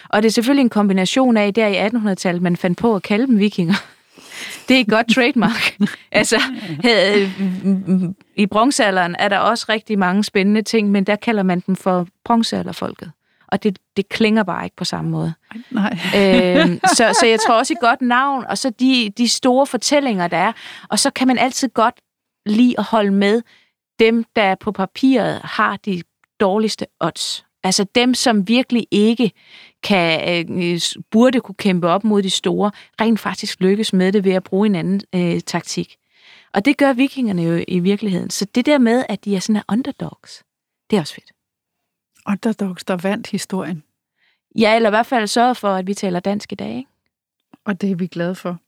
Og 0.09 0.23
det 0.23 0.29
er 0.29 0.33
selvfølgelig 0.33 0.63
en 0.63 0.69
kombination 0.71 1.37
af, 1.37 1.55
der 1.55 1.67
i 1.67 1.87
1800-tallet, 1.87 2.43
man 2.43 2.57
fandt 2.57 2.79
på 2.79 2.97
at 2.97 3.03
kalde 3.03 3.27
dem 3.27 3.39
vikinger. 3.39 3.75
Det 4.69 4.77
er 4.77 4.81
et 4.81 4.89
godt 4.89 5.15
trademark. 5.15 5.79
altså, 6.13 6.43
i 8.37 8.47
bronzealderen 8.47 9.17
er 9.19 9.29
der 9.29 9.39
også 9.39 9.67
rigtig 9.69 9.99
mange 9.99 10.25
spændende 10.25 10.63
ting, 10.63 10.91
men 10.91 11.05
der 11.05 11.17
kalder 11.17 11.43
man 11.43 11.61
dem 11.67 11.77
for 11.77 12.07
bronzealderfolket. 12.25 13.13
Og 13.51 13.63
det, 13.63 13.79
det 13.97 14.09
klinger 14.09 14.43
bare 14.43 14.65
ikke 14.65 14.77
på 14.77 14.85
samme 14.85 15.11
måde. 15.11 15.35
Nej. 15.71 15.99
øhm, 16.17 16.81
så, 16.97 17.17
så 17.21 17.27
jeg 17.27 17.39
tror 17.47 17.55
også 17.55 17.73
et 17.73 17.81
godt 17.81 18.03
navn, 18.03 18.45
og 18.47 18.59
så 18.59 18.71
de, 18.71 19.13
de 19.19 19.29
store 19.29 19.67
fortællinger, 19.67 20.29
der 20.29 20.37
er. 20.37 20.53
Og 20.89 20.99
så 20.99 21.11
kan 21.11 21.27
man 21.27 21.39
altid 21.39 21.69
godt 21.69 21.95
lide 22.47 22.75
at 22.79 22.85
holde 22.85 23.11
med 23.11 23.43
dem, 23.99 24.25
der 24.37 24.55
på 24.55 24.73
papiret 24.73 25.41
har 25.45 25.77
de 25.77 26.03
dårligste 26.41 26.87
odds. 27.01 27.45
Altså 27.63 27.85
dem, 27.95 28.15
som 28.15 28.49
virkelig 28.49 28.87
ikke 28.91 29.33
kan, 29.83 30.47
øh, 30.49 30.81
burde 31.11 31.41
kunne 31.41 31.55
kæmpe 31.55 31.89
op 31.89 32.05
mod 32.05 32.23
de 32.23 32.31
store, 32.31 32.71
rent 33.01 33.21
faktisk 33.21 33.61
lykkes 33.61 33.93
med 33.93 34.13
det 34.13 34.25
ved 34.25 34.33
at 34.33 34.45
bruge 34.45 34.67
en 34.67 34.75
anden 34.75 35.01
øh, 35.15 35.41
taktik. 35.41 35.97
Og 36.53 36.65
det 36.65 36.77
gør 36.77 36.93
vikingerne 36.93 37.43
jo 37.43 37.65
i 37.69 37.79
virkeligheden. 37.79 38.31
Så 38.31 38.45
det 38.45 38.67
der 38.67 38.79
med, 38.79 39.05
at 39.09 39.25
de 39.25 39.37
er 39.37 39.41
sådan 39.41 39.63
underdogs, 39.73 40.45
det 40.91 40.97
er 40.97 41.01
også 41.01 41.15
fedt. 41.15 41.33
Underdogs, 42.29 42.85
der 42.85 42.97
vandt 42.97 43.27
historien. 43.27 43.83
Ja, 44.59 44.77
eller 44.77 44.89
i 44.89 44.91
hvert 44.91 45.07
fald 45.07 45.27
sørget 45.27 45.57
for, 45.57 45.69
at 45.69 45.87
vi 45.87 45.95
taler 45.95 46.21
dansk 46.21 46.53
i 46.53 46.55
dag. 46.55 46.77
Ikke? 46.77 46.89
Og 47.65 47.81
det 47.81 47.91
er 47.91 47.95
vi 47.95 48.07
glade 48.07 48.35
for. 48.35 48.59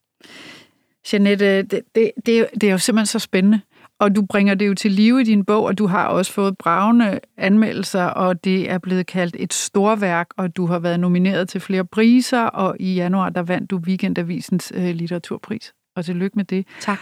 Jeanette, 1.12 1.62
det, 1.62 1.82
det, 1.94 2.12
det, 2.26 2.48
det 2.54 2.64
er 2.64 2.72
jo 2.72 2.78
simpelthen 2.78 3.06
så 3.06 3.18
spændende. 3.18 3.60
Og 4.02 4.16
du 4.16 4.26
bringer 4.26 4.54
det 4.54 4.66
jo 4.66 4.74
til 4.74 4.92
live 4.92 5.20
i 5.20 5.24
din 5.24 5.44
bog, 5.44 5.64
og 5.64 5.78
du 5.78 5.86
har 5.86 6.06
også 6.06 6.32
fået 6.32 6.58
bravende 6.58 7.20
anmeldelser, 7.36 8.04
og 8.04 8.44
det 8.44 8.70
er 8.70 8.78
blevet 8.78 9.06
kaldt 9.06 9.36
et 9.38 9.52
storværk, 9.54 10.26
og 10.36 10.56
du 10.56 10.66
har 10.66 10.78
været 10.78 11.00
nomineret 11.00 11.48
til 11.48 11.60
flere 11.60 11.84
priser, 11.84 12.42
og 12.42 12.76
i 12.80 12.94
januar 12.94 13.28
der 13.28 13.42
vandt 13.42 13.70
du 13.70 13.76
Weekendavisens 13.76 14.72
øh, 14.74 14.84
litteraturpris. 14.84 15.74
Og 15.96 16.04
tillykke 16.04 16.36
med 16.36 16.44
det. 16.44 16.66
Tak. 16.80 16.98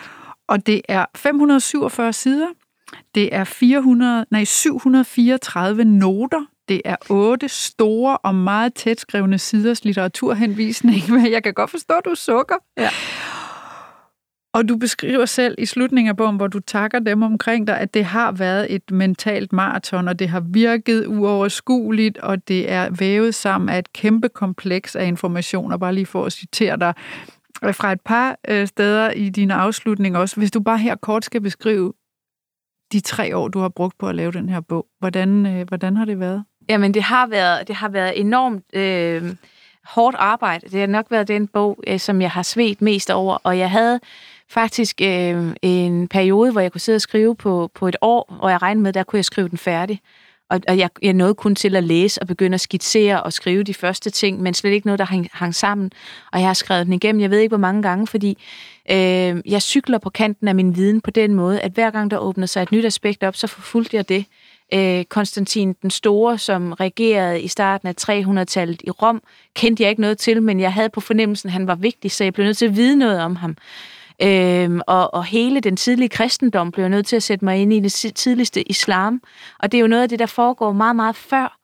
Og 0.49 0.67
det 0.67 0.83
er 0.89 1.05
547 1.17 2.13
sider, 2.13 2.49
det 3.15 3.35
er 3.35 3.45
400, 3.45 4.27
nej, 4.31 4.45
734 4.45 5.85
noter, 5.85 6.45
det 6.69 6.83
er 6.85 6.97
otte 7.11 7.49
store 7.49 8.19
og 8.19 8.35
meget 8.35 8.75
tætskrevne 8.75 9.39
siders 9.39 9.85
litteraturhenvisning. 9.85 11.03
Jeg 11.35 11.43
kan 11.43 11.55
godt 11.55 11.71
forstå, 11.71 11.95
at 11.95 12.05
du 12.05 12.15
sukker. 12.15 12.57
Ja. 12.79 12.89
Og 14.53 14.69
du 14.69 14.77
beskriver 14.77 15.25
selv 15.25 15.55
i 15.59 15.67
slutningen 15.67 16.09
af 16.09 16.17
bogen, 16.17 16.37
hvor 16.37 16.47
du 16.47 16.61
takker 16.61 16.99
dem 16.99 17.23
omkring 17.23 17.67
dig, 17.67 17.79
at 17.79 17.95
det 17.95 18.05
har 18.05 18.33
været 18.33 18.75
et 18.75 18.91
mentalt 18.91 19.53
maraton, 19.53 20.09
og 20.09 20.19
det 20.19 20.29
har 20.29 20.41
virket 20.41 21.07
uoverskueligt, 21.07 22.19
og 22.19 22.49
det 22.49 22.71
er 22.71 22.91
vævet 22.91 23.35
sammen 23.35 23.69
af 23.69 23.79
et 23.79 23.93
kæmpe 23.93 24.29
kompleks 24.29 24.97
af 24.97 25.07
informationer, 25.07 25.77
bare 25.77 25.95
lige 25.95 26.07
for 26.07 26.25
at 26.25 26.33
citere 26.33 26.77
dig 26.77 26.95
fra 27.75 27.93
et 27.93 28.01
par 28.01 28.37
øh, 28.49 28.67
steder 28.67 29.11
i 29.11 29.29
dine 29.29 29.55
afslutninger 29.55 30.21
også. 30.21 30.37
Hvis 30.37 30.51
du 30.51 30.61
bare 30.61 30.79
her 30.79 30.95
kort 30.95 31.25
skal 31.25 31.41
beskrive 31.41 31.93
de 32.93 33.01
tre 33.01 33.37
år, 33.37 33.49
du 33.49 33.59
har 33.59 33.69
brugt 33.69 33.99
på 33.99 34.09
at 34.09 34.15
lave 34.15 34.33
den 34.33 34.49
her 34.49 34.61
bog, 34.61 34.87
hvordan, 34.99 35.47
øh, 35.47 35.69
hvordan 35.69 35.97
har 35.97 36.05
det 36.05 36.21
været? 36.21 36.45
Jamen, 36.69 36.95
det 36.95 37.03
har 37.03 37.27
været, 37.27 37.69
det 37.69 37.77
har 37.77 37.89
været 37.89 38.21
enormt... 38.21 38.65
Øh 38.77 39.35
hårdt 39.85 40.17
arbejde. 40.19 40.69
Det 40.69 40.81
har 40.81 40.87
nok 40.87 41.07
været 41.11 41.29
den 41.29 41.47
bog, 41.47 41.79
øh, 41.87 41.99
som 41.99 42.21
jeg 42.21 42.31
har 42.31 42.43
svedt 42.43 42.83
mest 42.83 43.11
over, 43.11 43.39
og 43.45 43.59
jeg 43.59 43.71
havde 43.71 44.01
faktisk 44.51 45.01
øh, 45.03 45.55
en 45.63 46.09
periode, 46.09 46.53
hvor 46.53 46.61
jeg 46.61 46.73
kunne 46.73 46.81
sidde 46.81 46.97
og 46.97 47.01
skrive 47.01 47.37
på, 47.37 47.71
på 47.75 47.89
et 47.89 47.97
år, 48.01 48.37
og 48.41 48.51
jeg 48.51 48.63
regnede 48.63 48.83
med, 48.83 48.93
der 48.93 49.03
kunne 49.03 49.17
jeg 49.17 49.25
skrive 49.25 49.49
den 49.49 49.59
færdig. 49.59 50.01
Og, 50.51 50.61
og 50.69 50.79
jeg, 50.79 50.91
jeg 51.03 51.13
nåede 51.13 51.35
kun 51.35 51.55
til 51.55 51.77
at 51.77 51.85
læse 51.85 52.23
og 52.23 52.27
begynde 52.27 52.55
at 52.55 52.61
skitsere 52.61 53.23
og 53.23 53.33
skrive 53.33 53.63
de 53.63 53.75
første 53.75 54.11
ting, 54.11 54.43
men 54.43 54.55
slet 54.55 54.71
ikke 54.71 54.87
noget, 54.87 54.99
der 54.99 55.05
hang, 55.05 55.29
hang 55.33 55.55
sammen. 55.55 55.91
Og 56.33 56.41
jeg 56.41 56.49
har 56.49 56.55
skrevet 56.55 56.87
den 56.87 56.95
igennem, 56.95 57.21
jeg 57.21 57.31
ved 57.31 57.39
ikke 57.39 57.51
hvor 57.51 57.59
mange 57.59 57.83
gange, 57.83 58.07
fordi 58.07 58.39
øh, 58.91 58.97
jeg 59.47 59.63
cykler 59.63 59.99
på 59.99 60.11
kanten 60.11 60.49
af 60.49 60.55
min 60.55 60.77
viden 60.77 61.01
på 61.01 61.11
den 61.11 61.35
måde, 61.35 61.61
at 61.61 61.73
hver 61.73 61.91
gang 61.91 62.11
der 62.11 62.19
åbner 62.19 62.47
sig 62.47 62.63
et 62.63 62.73
nyt 62.73 62.85
aspekt 62.85 63.23
op, 63.23 63.37
så 63.37 63.47
forfulgte 63.47 63.97
jeg 63.97 64.09
det 64.09 64.25
Øh, 64.75 65.05
Konstantin 65.05 65.73
den 65.73 65.91
Store, 65.91 66.39
som 66.39 66.73
regerede 66.73 67.41
i 67.41 67.49
starten 67.49 67.89
af 67.89 67.95
300-tallet 68.01 68.83
i 68.85 68.91
Rom, 68.91 69.23
kendte 69.55 69.83
jeg 69.83 69.91
ikke 69.91 70.01
noget 70.01 70.19
til, 70.19 70.43
men 70.43 70.61
jeg 70.61 70.73
havde 70.73 70.89
på 70.89 71.01
fornemmelsen, 71.01 71.49
at 71.49 71.53
han 71.53 71.67
var 71.67 71.75
vigtig, 71.75 72.11
så 72.11 72.25
jeg 72.25 72.33
blev 72.33 72.45
nødt 72.47 72.57
til 72.57 72.67
at 72.67 72.77
vide 72.77 72.97
noget 72.97 73.21
om 73.21 73.37
ham. 73.37 73.57
Øhm, 74.23 74.81
og, 74.87 75.15
og 75.15 75.25
hele 75.25 75.61
den 75.61 75.77
tidlige 75.77 76.09
kristendom 76.09 76.73
blev 76.73 76.83
jeg 76.83 76.91
nødt 76.91 77.07
til 77.07 77.17
at 77.17 77.23
sætte 77.23 77.45
mig 77.45 77.59
ind 77.59 77.73
i 77.73 77.81
det 77.81 77.93
tidligste 78.15 78.71
islam. 78.71 79.23
Og 79.59 79.73
det 79.73 79.79
er 79.79 79.83
jo 79.83 79.87
noget 79.87 80.03
af 80.03 80.09
det, 80.09 80.19
der 80.19 80.27
foregår 80.27 80.73
meget, 80.73 80.97
meget 80.97 81.17
før 81.17 81.59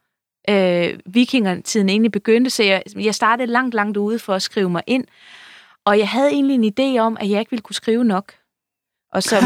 øh, 0.51 0.99
vikingertiden 1.07 1.89
egentlig 1.89 2.13
begyndte. 2.13 2.51
Så 2.51 2.63
jeg, 2.63 2.83
jeg 2.97 3.15
startede 3.15 3.53
langt, 3.53 3.75
langt 3.75 3.97
ude 3.97 4.19
for 4.19 4.35
at 4.35 4.43
skrive 4.43 4.71
mig 4.71 4.83
ind. 4.87 5.05
Og 5.85 5.99
jeg 5.99 6.09
havde 6.09 6.31
egentlig 6.31 6.55
en 6.55 6.73
idé 6.81 7.01
om, 7.01 7.17
at 7.21 7.31
jeg 7.31 7.41
ikke 7.41 7.51
ville 7.51 7.63
kunne 7.63 7.75
skrive 7.75 8.05
nok. 8.05 8.33
Og 9.17 9.23
som, 9.23 9.45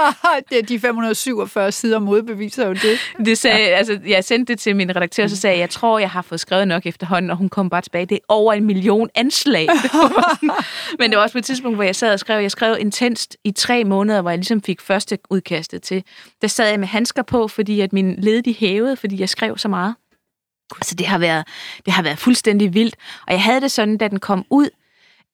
det 0.50 0.58
er 0.58 0.62
de 0.62 0.80
547 0.80 1.72
sider 1.72 1.98
modbeviser 1.98 2.66
jo 2.66 2.72
det. 2.72 2.98
det 3.26 3.38
sagde, 3.38 3.58
ja. 3.58 3.76
altså, 3.76 4.00
jeg 4.06 4.24
sendte 4.24 4.52
det 4.52 4.60
til 4.60 4.76
min 4.76 4.96
redaktør, 4.96 5.26
så 5.26 5.36
sagde 5.36 5.56
jeg, 5.56 5.60
jeg 5.60 5.70
tror, 5.70 5.98
jeg 5.98 6.10
har 6.10 6.22
fået 6.22 6.40
skrevet 6.40 6.68
nok 6.68 6.86
efterhånden, 6.86 7.30
og 7.30 7.36
hun 7.36 7.48
kom 7.48 7.70
bare 7.70 7.80
tilbage. 7.80 8.06
Det 8.06 8.14
er 8.14 8.18
over 8.28 8.52
en 8.52 8.64
million 8.64 9.08
anslag. 9.14 9.68
Men 10.98 11.10
det 11.10 11.16
var 11.16 11.22
også 11.22 11.32
på 11.32 11.38
et 11.38 11.44
tidspunkt, 11.44 11.76
hvor 11.76 11.84
jeg 11.84 11.96
sad 11.96 12.12
og 12.12 12.18
skrev, 12.18 12.40
jeg 12.40 12.50
skrev 12.50 12.76
intenst 12.80 13.36
i 13.44 13.50
tre 13.50 13.84
måneder, 13.84 14.20
hvor 14.20 14.30
jeg 14.30 14.38
ligesom 14.38 14.62
fik 14.62 14.80
første 14.80 15.18
udkastet 15.30 15.82
til. 15.82 16.04
Der 16.42 16.48
sad 16.48 16.68
jeg 16.68 16.80
med 16.80 16.88
handsker 16.88 17.22
på, 17.22 17.48
fordi 17.48 17.80
at 17.80 17.92
min 17.92 18.14
led 18.18 18.42
de 18.42 18.54
hævede, 18.58 18.96
fordi 18.96 19.20
jeg 19.20 19.28
skrev 19.28 19.58
så 19.58 19.68
meget. 19.68 19.94
Altså 20.76 20.94
det 20.94 21.06
har 21.06 21.18
været, 21.18 21.46
det 21.84 21.92
har 21.92 22.02
været 22.02 22.18
fuldstændig 22.18 22.74
vildt. 22.74 22.96
Og 23.26 23.32
jeg 23.32 23.42
havde 23.42 23.60
det 23.60 23.70
sådan, 23.70 23.96
da 23.96 24.08
den 24.08 24.20
kom 24.20 24.44
ud, 24.50 24.68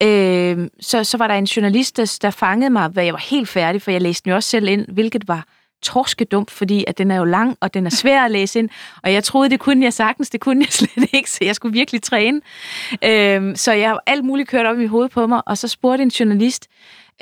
øh, 0.02 0.68
så, 0.80 1.04
så 1.04 1.16
var 1.16 1.26
der 1.26 1.34
en 1.34 1.44
journalist, 1.44 1.96
der, 1.96 2.18
der 2.22 2.30
fangede 2.30 2.70
mig, 2.70 2.88
hvad 2.88 3.04
jeg 3.04 3.12
var 3.12 3.24
helt 3.30 3.48
færdig, 3.48 3.82
for 3.82 3.90
jeg 3.90 4.02
læste 4.02 4.24
den 4.24 4.30
jo 4.30 4.36
også 4.36 4.48
selv 4.50 4.68
ind, 4.68 4.86
hvilket 4.88 5.28
var 5.28 5.46
torskedumt, 5.82 6.50
fordi 6.50 6.84
at 6.86 6.98
den 6.98 7.10
er 7.10 7.16
jo 7.16 7.24
lang, 7.24 7.56
og 7.60 7.74
den 7.74 7.86
er 7.86 7.90
svær 7.90 8.24
at 8.24 8.30
læse 8.30 8.58
ind, 8.58 8.68
og 9.04 9.12
jeg 9.12 9.24
troede, 9.24 9.50
det 9.50 9.60
kunne 9.60 9.84
jeg 9.84 9.92
sagtens, 9.92 10.30
det 10.30 10.40
kunne 10.40 10.60
jeg 10.60 10.72
slet 10.80 11.08
ikke, 11.12 11.30
så 11.30 11.38
jeg 11.40 11.54
skulle 11.54 11.72
virkelig 11.72 12.02
træne. 12.02 12.40
Øh, 13.04 13.56
så 13.56 13.72
jeg 13.72 13.88
har 13.88 14.02
alt 14.06 14.24
muligt 14.24 14.48
kørt 14.48 14.66
op 14.66 14.78
i 14.78 14.86
hovedet 14.86 15.12
på 15.12 15.26
mig, 15.26 15.42
og 15.46 15.58
så 15.58 15.68
spurgte 15.68 16.02
en 16.02 16.08
journalist, 16.08 16.68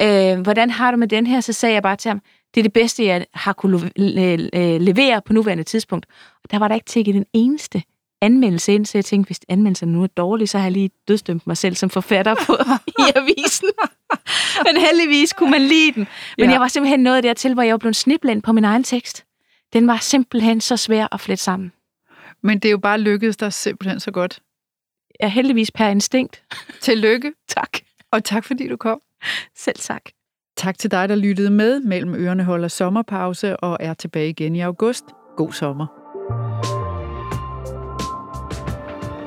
øh, 0.00 0.40
hvordan 0.40 0.70
har 0.70 0.90
du 0.90 0.96
med 0.96 1.08
den 1.08 1.26
her? 1.26 1.40
Så 1.40 1.52
sagde 1.52 1.74
jeg 1.74 1.82
bare 1.82 1.96
til 1.96 2.08
ham, 2.08 2.20
det 2.54 2.60
er 2.60 2.62
det 2.62 2.72
bedste, 2.72 3.04
jeg 3.04 3.26
har 3.34 3.52
kunne 3.52 3.90
levere 4.78 5.22
på 5.26 5.32
nuværende 5.32 5.64
tidspunkt. 5.64 6.06
Og 6.44 6.50
der 6.50 6.58
var 6.58 6.68
der 6.68 6.74
ikke 6.74 6.86
tækket 6.86 7.14
den 7.14 7.26
eneste 7.32 7.82
anmeldelse 8.22 8.74
ind, 8.74 8.86
så 8.86 8.98
jeg 8.98 9.04
tænkte, 9.04 9.28
hvis 9.28 9.40
anmeldelsen 9.48 9.88
nu 9.88 10.02
er 10.02 10.06
dårlig, 10.06 10.48
så 10.48 10.58
har 10.58 10.64
jeg 10.64 10.72
lige 10.72 10.90
dødstømt 11.08 11.46
mig 11.46 11.56
selv 11.56 11.74
som 11.74 11.90
forfatter 11.90 12.34
på 12.46 12.56
i 13.02 13.02
avisen. 13.16 13.68
Men 14.64 14.76
heldigvis 14.76 15.32
kunne 15.32 15.50
man 15.50 15.62
lide 15.62 15.92
den. 15.92 16.06
Men 16.38 16.46
ja. 16.46 16.52
jeg 16.52 16.60
var 16.60 16.68
simpelthen 16.68 17.00
nået 17.00 17.22
dertil, 17.22 17.54
hvor 17.54 17.62
jeg 17.62 17.72
var 17.72 17.78
blevet 17.78 17.96
sniblendt 17.96 18.44
på 18.44 18.52
min 18.52 18.64
egen 18.64 18.84
tekst. 18.84 19.24
Den 19.72 19.86
var 19.86 19.96
simpelthen 19.96 20.60
så 20.60 20.76
svær 20.76 21.08
at 21.12 21.20
flette 21.20 21.44
sammen. 21.44 21.72
Men 22.42 22.58
det 22.58 22.68
er 22.68 22.70
jo 22.70 22.78
bare 22.78 23.00
lykkedes 23.00 23.36
dig 23.36 23.52
simpelthen 23.52 24.00
så 24.00 24.10
godt. 24.10 24.40
Ja, 25.20 25.28
heldigvis 25.28 25.70
per 25.70 25.88
instinkt. 25.88 26.42
Tillykke. 26.80 27.32
tak. 27.48 27.70
Og 28.12 28.24
tak 28.24 28.44
fordi 28.44 28.68
du 28.68 28.76
kom. 28.76 29.00
Selv 29.56 29.78
tak. 29.78 30.02
Tak 30.56 30.78
til 30.78 30.90
dig, 30.90 31.08
der 31.08 31.14
lyttede 31.14 31.50
med. 31.50 31.80
Mellem 31.80 32.14
ørerne 32.14 32.44
holder 32.44 32.68
sommerpause 32.68 33.56
og 33.56 33.76
er 33.80 33.94
tilbage 33.94 34.28
igen 34.28 34.56
i 34.56 34.60
august. 34.60 35.04
God 35.36 35.52
sommer. 35.52 36.05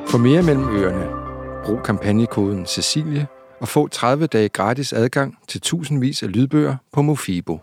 For 0.09 0.17
mere 0.17 0.43
mellem 0.43 0.69
øerne, 0.69 1.07
brug 1.65 1.83
kampagnekoden 1.83 2.65
Cecilie 2.65 3.27
og 3.61 3.67
få 3.67 3.87
30 3.87 4.27
dage 4.27 4.49
gratis 4.49 4.93
adgang 4.93 5.37
til 5.47 5.61
tusindvis 5.61 6.23
af 6.23 6.31
lydbøger 6.31 6.75
på 6.93 7.01
Mofibo. 7.01 7.59